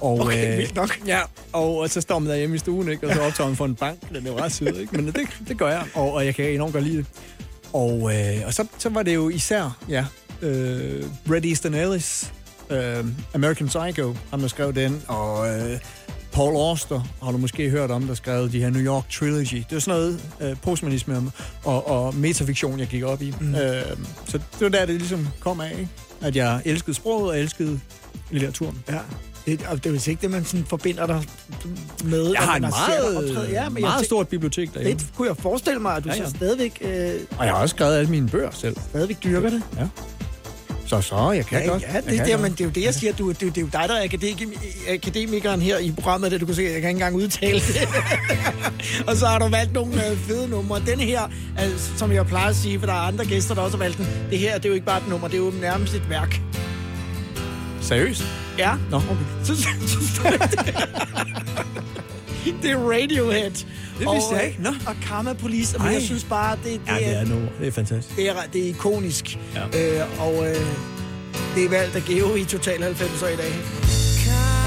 [0.01, 0.99] Og, Okay, vildt nok.
[1.07, 1.19] Ja,
[1.53, 3.07] og, og så står man derhjemme i stuen, ikke?
[3.07, 4.09] Og så optager man for en bank.
[4.13, 4.95] Det er jo ret sødt, ikke?
[4.95, 5.15] Men det,
[5.47, 7.05] det gør jeg, og, og jeg kan enormt godt lide det.
[7.73, 10.05] Og, øh, og så, så var det jo især, ja,
[10.41, 12.33] øh, Red Easton Ellis,
[12.69, 15.79] øh, American Psycho, ham der skrev den, og øh,
[16.31, 19.55] Paul Auster, har du måske hørt om, der skrev de her New York Trilogy.
[19.55, 21.31] Det var sådan noget øh, postmodernisme
[21.63, 23.33] og, og metafiktion, jeg gik op i.
[23.41, 23.55] Mm.
[23.55, 23.81] Øh,
[24.25, 25.89] så det var der, det ligesom kom af, ikke?
[26.21, 27.79] at jeg elskede sproget og elskede
[28.31, 28.83] litteraturen.
[28.89, 28.97] Ja.
[29.45, 31.23] Det, og det er vist ikke det, man sådan forbinder dig
[32.03, 32.31] med.
[32.31, 34.99] Jeg har et meget, ja, men jeg meget tænk- stort bibliotek derhjemme.
[34.99, 36.29] Det kunne jeg forestille mig, at du Ja, ja, ja.
[36.29, 38.75] så stadigvæk, øh, Og jeg har også skrevet alle mine bøger selv.
[38.89, 39.63] stadigvæk dyrker det.
[39.77, 39.87] Ja.
[40.89, 41.81] Så så, jeg kan Ja, godt.
[41.81, 42.41] ja Jeg det, kan det, er, godt.
[42.41, 43.13] men det er jo det, jeg siger.
[43.13, 46.31] Du, det, er det er jo dig, der er akademi- akademikeren her i programmet.
[46.31, 47.87] Det, du kan se, jeg kan ikke engang udtale det.
[49.07, 50.81] og så har du valgt nogle øh, fede numre.
[50.85, 51.21] Den her,
[51.57, 53.97] altså, som jeg plejer at sige, for der er andre gæster, der også har valgt
[53.97, 54.07] den.
[54.29, 56.41] Det her, det er jo ikke bare et nummer, det er jo nærmest et værk.
[57.81, 58.23] Seriøst?
[58.57, 58.71] Ja.
[58.91, 59.25] Nå, okay.
[59.43, 60.71] Så, så, så står det der.
[62.61, 63.51] Det er Radiohead.
[63.99, 64.61] Det vidste jeg ikke.
[64.61, 64.69] Nå.
[64.87, 65.77] Og Karma Police.
[65.77, 65.93] Men Ej.
[65.93, 67.47] jeg synes bare, det, det, Ja, det er nummer.
[67.59, 68.15] Det er fantastisk.
[68.15, 69.39] det er, det er ikonisk.
[69.55, 69.99] Ja.
[70.01, 70.55] Øh, og øh,
[71.55, 73.45] det er valgt af Geo i Total 90'er i dag.
[73.45, 74.58] Like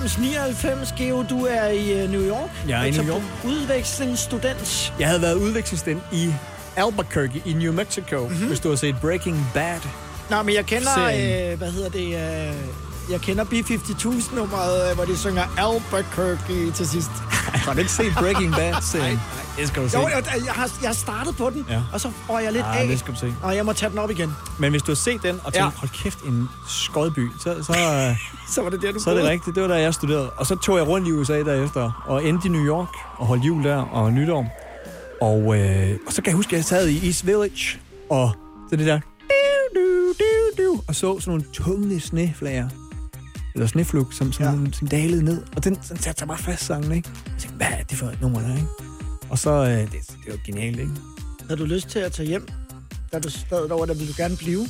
[0.00, 2.50] 98-99, Geo, du er i øh, New York.
[2.68, 3.22] Jeg er i Altså New York.
[3.44, 4.92] Udvekslingsstudent.
[4.98, 6.34] Jeg havde været udvekslingsstudent i
[6.76, 8.46] Albuquerque i New Mexico, mm-hmm.
[8.46, 9.80] hvis du har set Breaking Bad.
[10.30, 11.52] Nå, men jeg kender, Serien.
[11.52, 12.54] øh, hvad hedder det, øh,
[13.10, 17.10] jeg kender B-52-nummeret, øh, hvor de synger Albuquerque til sidst.
[17.54, 19.14] Har du ikke set Breaking Bad-serien?
[19.36, 19.98] Nej, det skal du se.
[19.98, 21.80] Jo, jeg, jeg, har, jeg har startet på den, Ja.
[21.92, 22.86] og så får jeg lidt Ah, af.
[22.88, 23.34] det skal du se.
[23.42, 24.32] Og jeg må tage den op igen.
[24.58, 25.64] Men hvis du har set den og tænkt, Ja.
[25.64, 25.70] ja.
[25.76, 27.72] hold kæft, en skodby, så, så,
[28.54, 29.54] Så var det der, du så er det rigtigt.
[29.54, 30.30] Det var da jeg studerede.
[30.30, 33.44] Og så tog jeg rundt i USA derefter, og endte i New York, og holdt
[33.44, 34.46] jul der, og nytår.
[35.20, 37.78] Og, øh, og så kan jeg huske, at jeg sad i East Village,
[38.10, 38.32] og
[38.70, 39.00] så det der,
[39.74, 39.80] du,
[40.18, 42.68] du, du, og så sådan nogle tunge sneflager,
[43.54, 44.70] eller sneflug, som, som, ja.
[44.72, 45.42] som dalede ned.
[45.56, 47.08] Og den, den satte sig bare fast, sangen, ikke?
[47.26, 48.68] Jeg tænkte, hvad er det for et nummer der, ikke?
[49.30, 50.92] Og så, øh, det, det var genialt, ikke?
[51.48, 52.48] Havde du lyst til at tage hjem,
[53.12, 54.66] da du sad derovre, der ville du gerne blive?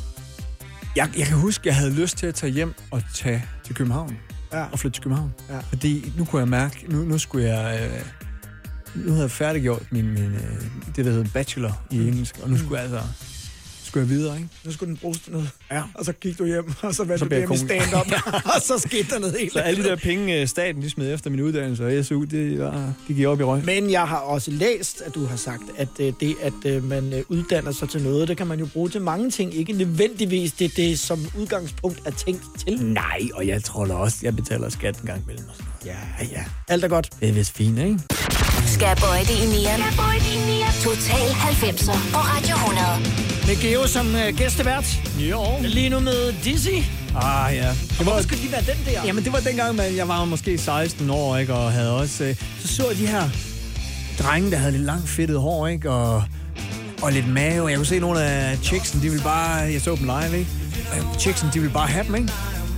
[0.97, 4.17] Jeg, jeg kan huske, jeg havde lyst til at tage hjem og tage til København.
[4.53, 4.65] Ja.
[4.73, 5.35] Og flytte til København.
[5.49, 5.59] Ja.
[5.59, 7.91] Fordi nu kunne jeg mærke, nu, nu skulle jeg...
[7.95, 8.05] Øh,
[8.95, 10.61] nu havde jeg færdiggjort min, min, øh,
[10.97, 13.03] det, der hedder bachelor i engelsk, og nu skulle jeg altså
[13.91, 14.49] skulle jeg videre, ikke?
[14.65, 15.51] Nu skulle den bruges til noget.
[15.71, 15.83] Ja.
[15.95, 18.07] Og så gik du hjem, og så valgte Så du hjem i stand-up.
[18.55, 21.15] og så skete der noget helt Så alle de der penge, øh, staten de smed
[21.15, 23.65] efter min uddannelse og SU, det var, de gik op i røg.
[23.65, 27.25] Men jeg har også læst, at du har sagt, at øh, det, at øh, man
[27.29, 29.55] uddanner sig til noget, det kan man jo bruge til mange ting.
[29.55, 32.85] Ikke nødvendigvis det, det som udgangspunkt er tænkt til.
[32.85, 35.47] Nej, og jeg tror da også, jeg betaler skat en gang imellem.
[35.87, 35.97] Ja,
[36.33, 36.45] ja.
[36.69, 37.11] Alt er godt.
[37.21, 37.99] Det er vist fint, ikke?
[38.61, 39.83] Det i nieren.
[40.85, 42.87] Total 90'er på Radio 100.
[43.47, 45.01] Med Geo som øh, gæstevært.
[45.19, 45.45] Jo.
[45.61, 46.69] Lige nu med Dizzy.
[47.17, 47.69] Ah, ja.
[47.99, 49.05] Det var, skulle lige være den der?
[49.05, 51.55] Jamen, det var dengang, man, jeg var måske 16 år, ikke?
[51.55, 52.25] Og havde også...
[52.25, 53.29] Øh, så så jeg de her
[54.19, 55.91] drenge, der havde lidt langt fedtet hår, ikke?
[55.91, 56.23] Og,
[57.03, 57.69] og lidt mave.
[57.69, 59.53] Jeg kunne se nogle af chicksen, de ville bare...
[59.57, 60.51] Jeg så dem live, ikke?
[61.19, 62.33] Chicksen, de ville bare have dem, ikke?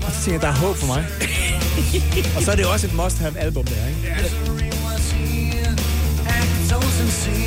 [0.07, 1.05] Og så tænkte jeg, der er håb for mig.
[2.37, 4.42] og så er det også et must-have album, der, ikke?
[7.03, 7.42] So sincere.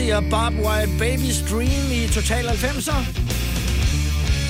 [0.00, 3.00] Lizzy og Bob White Baby's Dream i Total 90'er.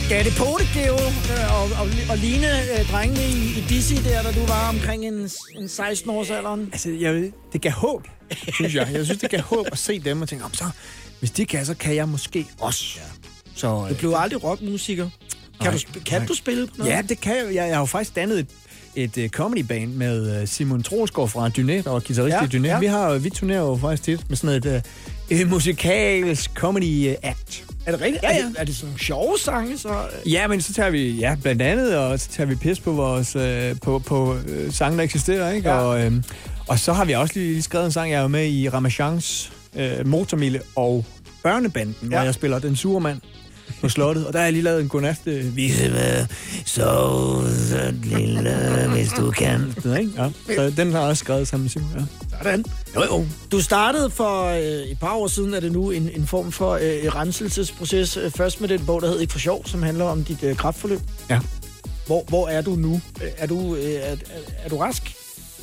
[0.09, 3.95] Gav det på det, Geo, øh, og, og, og ligne øh, drengene i, i Dizzy
[3.95, 6.69] der, da du var omkring en, en 16 års alderen?
[6.73, 8.09] Altså, jeg, det gav håb,
[8.55, 8.89] synes jeg.
[8.93, 10.65] Jeg synes, det gav håb at se dem og tænke, om så,
[11.19, 12.85] hvis de kan, så kan jeg måske også.
[12.97, 13.03] Ja.
[13.55, 15.11] Så, Du blev aldrig rockmusiker.
[15.61, 16.27] Kan, Nej, du, kan nej.
[16.29, 16.91] du spille på noget?
[16.91, 17.45] Ja, det kan jeg.
[17.47, 18.47] Jeg, jeg har jo faktisk dannet et,
[18.97, 22.69] et uh, comedyband med uh, Simon Troelsgaard fra Dynet, og guitarist Ja, i Dynet.
[22.69, 22.79] ja.
[22.79, 24.83] Vi, har, vi turnerer jo faktisk tit med sådan et
[25.43, 27.65] uh, musikalsk comedy uh, act.
[27.87, 28.23] Er det rigtigt?
[28.23, 28.39] Ja, ja.
[28.39, 29.89] Er, det, er det sådan nogle sjove sange, så?
[30.27, 33.37] Ja, men så tager vi, ja, blandt andet, og så tager vi pis på vores,
[33.37, 35.69] øh, på, på øh, sange, der eksisterer, ikke?
[35.69, 35.75] Ja.
[35.77, 36.13] Og, øh,
[36.69, 39.53] og så har vi også lige, lige skrevet en sang, jeg er med i Ramachans
[39.77, 41.05] øh, Motormille og
[41.43, 42.09] Børnebanden, ja.
[42.09, 43.21] hvor jeg spiller den sure mand
[43.81, 45.21] på slottet, og der har jeg lige lavet en godnat.
[45.27, 46.27] Øh, vi vil være
[46.65, 49.73] så lille, hvis du kan.
[49.83, 50.13] Sådan, ikke?
[50.49, 50.55] Ja.
[50.55, 51.89] Så den har jeg også skrevet sammen med Simon.
[51.99, 52.05] Ja.
[52.43, 52.65] Sådan.
[52.95, 53.27] Jo, jo.
[53.53, 54.61] Du startede for øh,
[54.91, 58.17] et par år siden, er det nu en, en form for øh, renselsesproces.
[58.17, 60.57] Øh, Først med den bog, der hedder Ikke for sjov, som handler om dit øh,
[60.57, 61.01] kraftforløb.
[61.31, 61.41] Ja.
[62.07, 63.01] Hvor, hvor er du nu?
[63.23, 64.17] Øh, Er du, øh, er, er,
[64.65, 65.15] er du rask?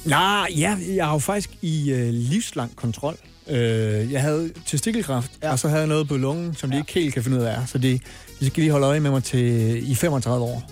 [0.05, 3.17] Nej, ja, jeg har jo faktisk i øh, livslang kontrol.
[3.49, 5.51] Øh, jeg havde testikelkræft, ja.
[5.51, 7.57] og så havde jeg noget på lungen, som de ikke helt kan finde ud af.
[7.67, 7.99] Så de,
[8.39, 10.63] de skal lige holde øje med mig til i 35 år.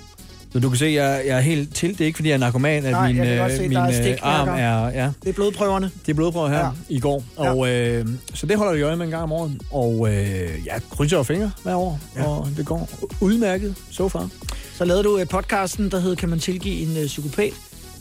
[0.53, 1.89] Så du kan se, jeg, jeg er helt til.
[1.89, 3.81] Det er ikke, fordi jeg er narkoman, at Nej, min, jeg øh, se, min der
[3.84, 4.89] er øh, arm er...
[4.89, 5.91] Ja, Det er blodprøverne.
[6.06, 6.64] det er blodprøver her Ja.
[6.65, 6.72] ja.
[6.89, 7.23] i går.
[7.39, 7.53] Ja.
[7.53, 9.52] Og, øh, så det holder vi øje med en gang om året.
[9.72, 12.23] Og øh, jeg krydser fingre hver år, ja.
[12.23, 12.89] og det går
[13.22, 14.30] udmærket so far.
[14.77, 17.53] Så lavede du øh, podcasten, der hed Kan man tilgive en øh, psykopat,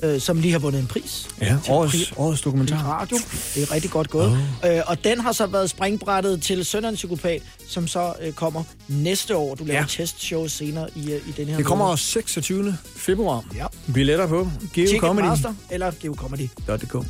[0.04, 1.28] øh, som lige har vundet en pris.
[1.40, 3.00] Ja, årets, pri- årets dokumentar.
[3.00, 3.16] radio.
[3.54, 4.38] Det er rigtig godt gået.
[4.64, 4.70] Oh.
[4.76, 9.36] Øh, og den har så været springbrættet til Sønderens Psykopat, som så øh, kommer næste
[9.36, 9.54] år.
[9.54, 9.86] Du laver Ja.
[9.88, 11.92] testshow senere i, øh, i den her Det kommer måned.
[11.92, 12.76] også 26.
[12.96, 13.44] februar.
[13.56, 13.66] Ja.
[13.94, 16.48] Billetter på Ticketmaster eller Geo Comedy.
[16.66, 17.06] geocomedy.dk.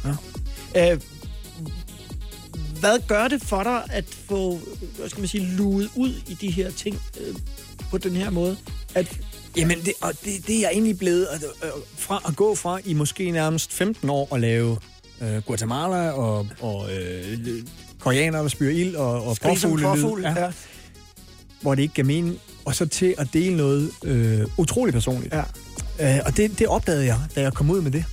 [0.75, 0.93] Ja.
[0.93, 1.01] Øh,
[2.81, 4.61] hvad gør det for dig at få,
[4.99, 7.35] hvad skal man sige, luet ud i de her ting øh,
[7.91, 8.57] på den her måde?
[8.95, 9.19] At,
[9.57, 12.79] Jamen, det, og det, det er jeg egentlig blevet at, øh, fra at gå fra
[12.85, 14.79] i måske nærmest 15 år at lave
[15.23, 17.39] øh, Guatemala og, og øh,
[17.99, 20.53] koreaner, der spyrer ild og, og påfuglelyd, påfugl, ja.
[21.61, 25.35] hvor det ikke gav mening, og så til at dele noget øh, utroligt personligt.
[25.35, 25.43] Ja.
[26.17, 28.05] Øh, og det, det opdagede jeg, da jeg kom ud med det.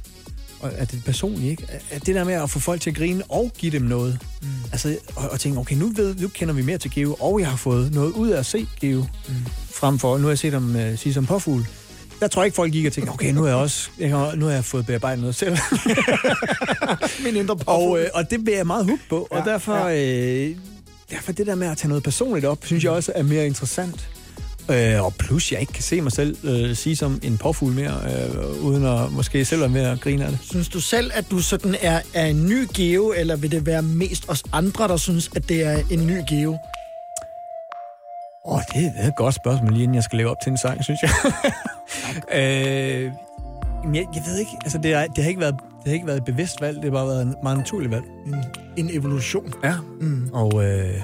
[0.62, 1.64] Og at det er personligt, ikke?
[1.92, 4.20] At det der med at få folk til at grine og give dem noget.
[4.42, 4.48] Mm.
[4.72, 7.50] Altså, og, og tænke, okay, nu, ved, nu kender vi mere til Geo, og jeg
[7.50, 9.02] har fået noget ud af at se Geo.
[9.28, 9.36] Mm.
[9.72, 11.66] Frem for, nu har jeg set ham uh, sige som påfugl.
[12.20, 14.36] Der tror jeg ikke, folk gik og tænkte, okay, nu har jeg også jeg har,
[14.36, 15.58] nu har jeg fået bearbejdet noget selv.
[17.26, 20.50] Min indre og, øh, og det bliver jeg meget hooked på, ja, og derfor, ja.
[20.50, 20.56] øh,
[21.12, 24.10] derfor det der med at tage noget personligt op, synes jeg også er mere interessant.
[24.72, 28.02] Øh, og plus, jeg ikke kan se mig selv øh, sige som en påfugl mere,
[28.06, 30.39] øh, uden at måske selv være med at grine af det.
[30.43, 33.81] Synes du selv, at du sådan er, er en ny Geo, eller vil det være
[33.81, 36.57] mest os andre, der synes, at det er en ny Geo?
[38.45, 40.57] Åh, oh, det er et godt spørgsmål, lige inden jeg skal leve op til en
[40.57, 41.11] sang, synes jeg.
[42.39, 43.11] øh,
[43.95, 46.18] jeg, jeg ved ikke, altså det, er, det, har ikke været, det har ikke været
[46.18, 48.03] et bevidst valg, det har bare været en meget naturligt valg.
[48.27, 48.35] En,
[48.77, 49.53] en evolution.
[49.64, 50.30] Ja, mm.
[50.34, 51.02] og, øh,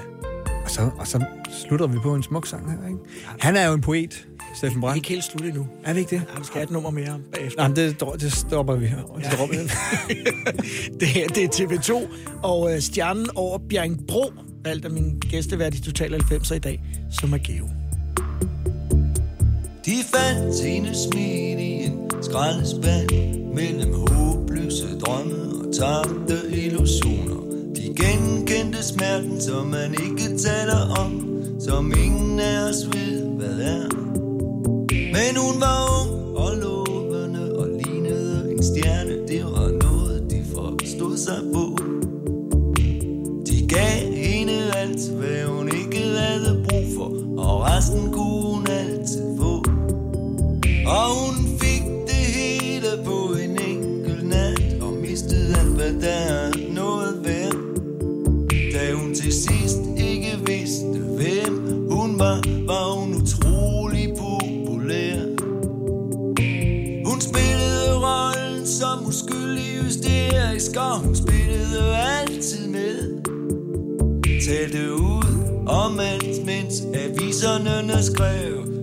[0.68, 3.00] og, så, og så slutter vi på en smuk sang her, ikke?
[3.38, 4.96] Han er jo en poet, Steffen Vi er Brandt.
[4.96, 5.66] ikke helt slut endnu.
[5.84, 6.22] Er vi ikke det?
[6.34, 7.68] Ja, vi skal have et nummer mere bagefter.
[7.68, 8.96] Nej, det, det stopper vi her.
[8.96, 9.56] Det vi.
[11.00, 12.06] det, her, det er TV2,
[12.42, 14.32] og øh, stjernen over Bjerringbro,
[14.64, 17.68] valgt af min gæstevært i Total 90'er i dag, som er Geo.
[19.84, 23.10] De fandt sine smil i en skraldespand
[23.54, 27.47] Mellem håbløse drømme og tabte illusioner
[27.98, 31.24] genkendte smerten, som man ikke taler om
[31.60, 33.88] Som ingen af os ved, hvad er.
[35.14, 39.26] Men hun var ung og lovende og lignede en stjerne.
[39.28, 41.64] Det var noget, de forstod sig på.
[43.46, 49.38] De gav hende alt, hvad hun ikke havde brug for Og resten kunne hun altid
[49.38, 49.54] få.
[50.86, 56.57] Og hun fik det hele på en enkelt nat Og mistede alt, hvad der er
[62.18, 65.18] hun var Var hun utrolig populær.
[67.04, 73.22] Hun spillede rollen som uskyldig hysterisk Og hun spillede altid med.
[74.48, 75.24] Talte ud
[75.66, 78.77] om alt, mens aviserne skrev.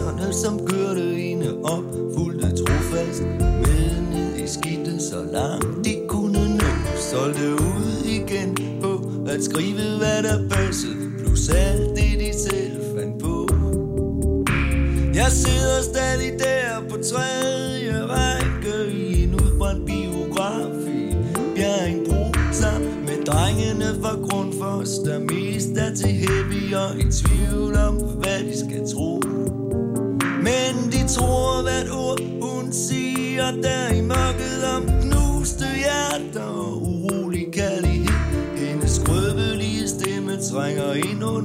[0.00, 1.84] Men som kørte hende op,
[2.16, 6.64] fulgte trofast med ned i skidtet, så langt de kunne nå.
[7.10, 8.92] Solgte ud igen på
[9.28, 11.01] at skrive, hvad der passede,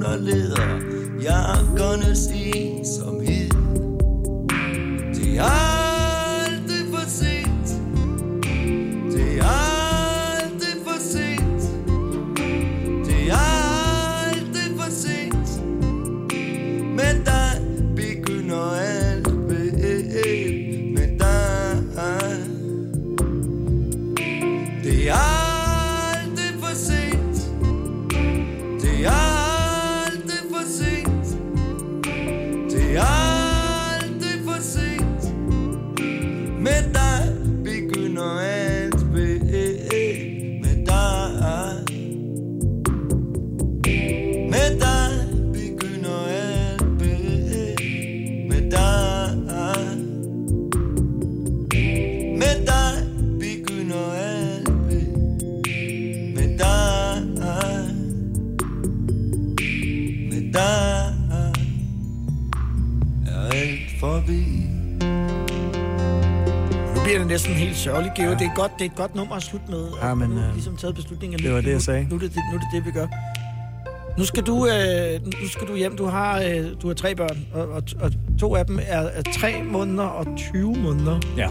[0.07, 0.79] ind under leder,
[1.21, 3.49] jakkernes ensomhed.
[5.15, 5.66] Det er
[67.43, 68.29] bliver helt sørgeligt, Geo.
[68.29, 68.35] Ja.
[68.35, 69.87] Det, er godt, det er et godt nummer at slutte med.
[70.01, 71.39] Ja, men, nu har øh, ligesom taget beslutningen.
[71.39, 72.03] det var det, jeg sagde.
[72.03, 73.07] Nu, nu, er det, nu er det det, vi gør.
[74.17, 75.97] Nu skal du, øh, nu skal du hjem.
[75.97, 79.21] Du har, øh, du har tre børn, og, og, og to af dem er, er
[79.21, 81.19] tre måneder og 20 måneder.
[81.37, 81.47] Ja.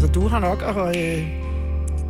[0.00, 0.96] Så du har nok at...
[0.96, 1.42] Øh,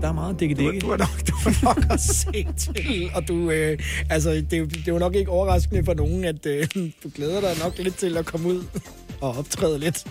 [0.03, 3.29] der er meget dikke du, du, har nok, du har nok at se til, og
[3.29, 3.79] du, øh,
[4.11, 7.41] altså, det, er det er jo nok ikke overraskende for nogen, at øh, du glæder
[7.41, 8.65] dig nok lidt til at komme ud
[9.21, 10.05] og optræde lidt.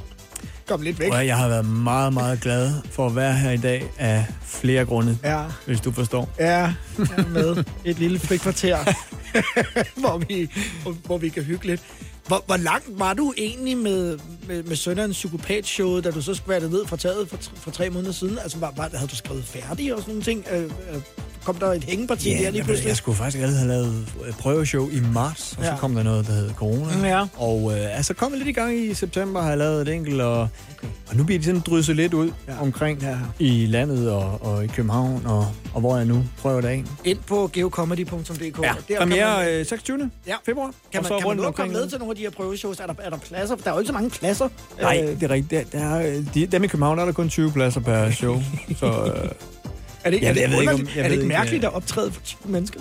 [0.71, 1.11] Kom lidt væk.
[1.11, 5.17] Jeg har været meget, meget glad for at være her i dag af flere grunde,
[5.23, 5.43] Ja.
[5.65, 6.29] hvis du forstår.
[6.39, 6.73] Ja,
[7.33, 8.77] med et lille frikvarter,
[10.01, 10.49] hvor, vi,
[10.83, 11.81] hvor, hvor vi kan hygge lidt.
[12.27, 16.69] Hvor, hvor langt var du egentlig med, med, med Sønderens psykopat-show, da du så være
[16.69, 18.37] ned fra taget for, for tre måneder siden?
[18.43, 20.45] Altså, var, var, havde du skrevet færdig og sådan nogle ting?
[20.51, 20.69] Øh, øh,
[21.45, 22.87] kom der et hængeparti Ja, der lige pludselig?
[22.89, 25.77] jeg skulle faktisk allerede have lavet et prøveshow i marts, og så Ja.
[25.77, 27.07] kom der noget, der hed corona.
[27.07, 27.25] Ja.
[27.35, 30.21] Og øh, altså kom jeg lidt i gang i september, har jeg lavet et enkelt,
[30.21, 30.87] og, okay.
[31.09, 32.61] og nu bliver de sådan drysset lidt ud ja.
[32.61, 33.17] omkring Ja.
[33.39, 36.83] i landet og, og i København, og, og hvor jeg nu prøver det af.
[37.05, 38.63] Ind på geocomedy.dk.
[38.63, 40.11] Ja, Der premiere man, øh, 26.
[40.27, 40.35] ja.
[40.45, 40.65] februar.
[40.91, 42.79] kan man, så kan man nu komme med til nogle af de her prøveshows?
[42.79, 43.55] Er der, er der pladser?
[43.55, 44.49] Der er jo ikke så mange pladser.
[44.81, 45.71] Nej, Øh, det er rigtigt.
[45.73, 48.11] Der, der er, øh, de, dem i København der er der kun 20 pladser per
[48.11, 48.41] show.
[48.79, 48.85] så,
[49.15, 49.29] øh,
[50.03, 51.67] er det, ikke- Jeg jeg ved ikke, om- jeg er det ikke ikke, mærkeligt øh,
[51.67, 52.79] at optræde for 20 mennesker?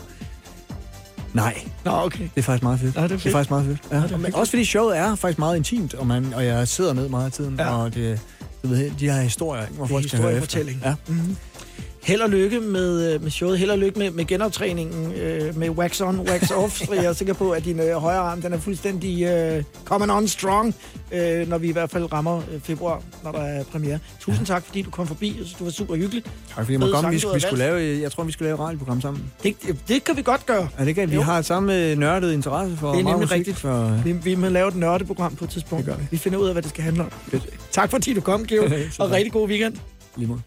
[1.33, 2.19] nej, Nå, okay.
[2.25, 2.97] det er faktisk meget fedt.
[2.97, 3.79] Ja, det er det er faktisk meget fedt.
[3.93, 3.97] Ja.
[4.19, 7.09] det er også fordi showet er faktisk meget intimt, og, man, og jeg sidder ned
[7.09, 7.77] meget af tiden, Ja.
[7.77, 8.21] og det,
[8.63, 10.61] du ved, de har historier, ikke, hvor Det er folk skal høre efter.
[10.85, 10.95] Ja.
[11.09, 11.37] Mm-hmm.
[12.03, 13.59] Held og lykke med, øh, med showet.
[13.59, 16.79] Held og lykke med, med genoptræningen øh, med wax on, wax off.
[16.79, 20.13] så jeg er sikker på, at din øh, højre arm den er fuldstændig øh, coming
[20.13, 20.75] on strong,
[21.13, 23.99] øh, når vi i hvert fald rammer øh, februar, når der er premiere.
[24.21, 25.27] Tusind tak, fordi du kom forbi.
[25.29, 26.23] Jeg synes, du var super hyggelig.
[26.25, 27.11] Tak fordi jeg må Fede komme.
[27.11, 29.23] Vi, vi skulle lave, jeg tror, vi skulle lave et radioprogram sammen.
[29.43, 29.55] Det,
[29.89, 30.69] det kan vi godt gøre.
[30.79, 31.23] Er det at vi Jo.
[31.23, 33.57] har samme nørdet interesse for Det er nemlig rigtigt.
[33.57, 35.87] For, Vi, vi må lave et nørdeprogram på et tidspunkt.
[35.87, 36.05] Det vi.
[36.11, 37.11] vi finder ud af, hvad det skal handle om.
[37.73, 38.63] Tak fordi du kom, Geo,
[38.99, 39.75] og rigtig god weekend.
[40.17, 40.39] lige måde.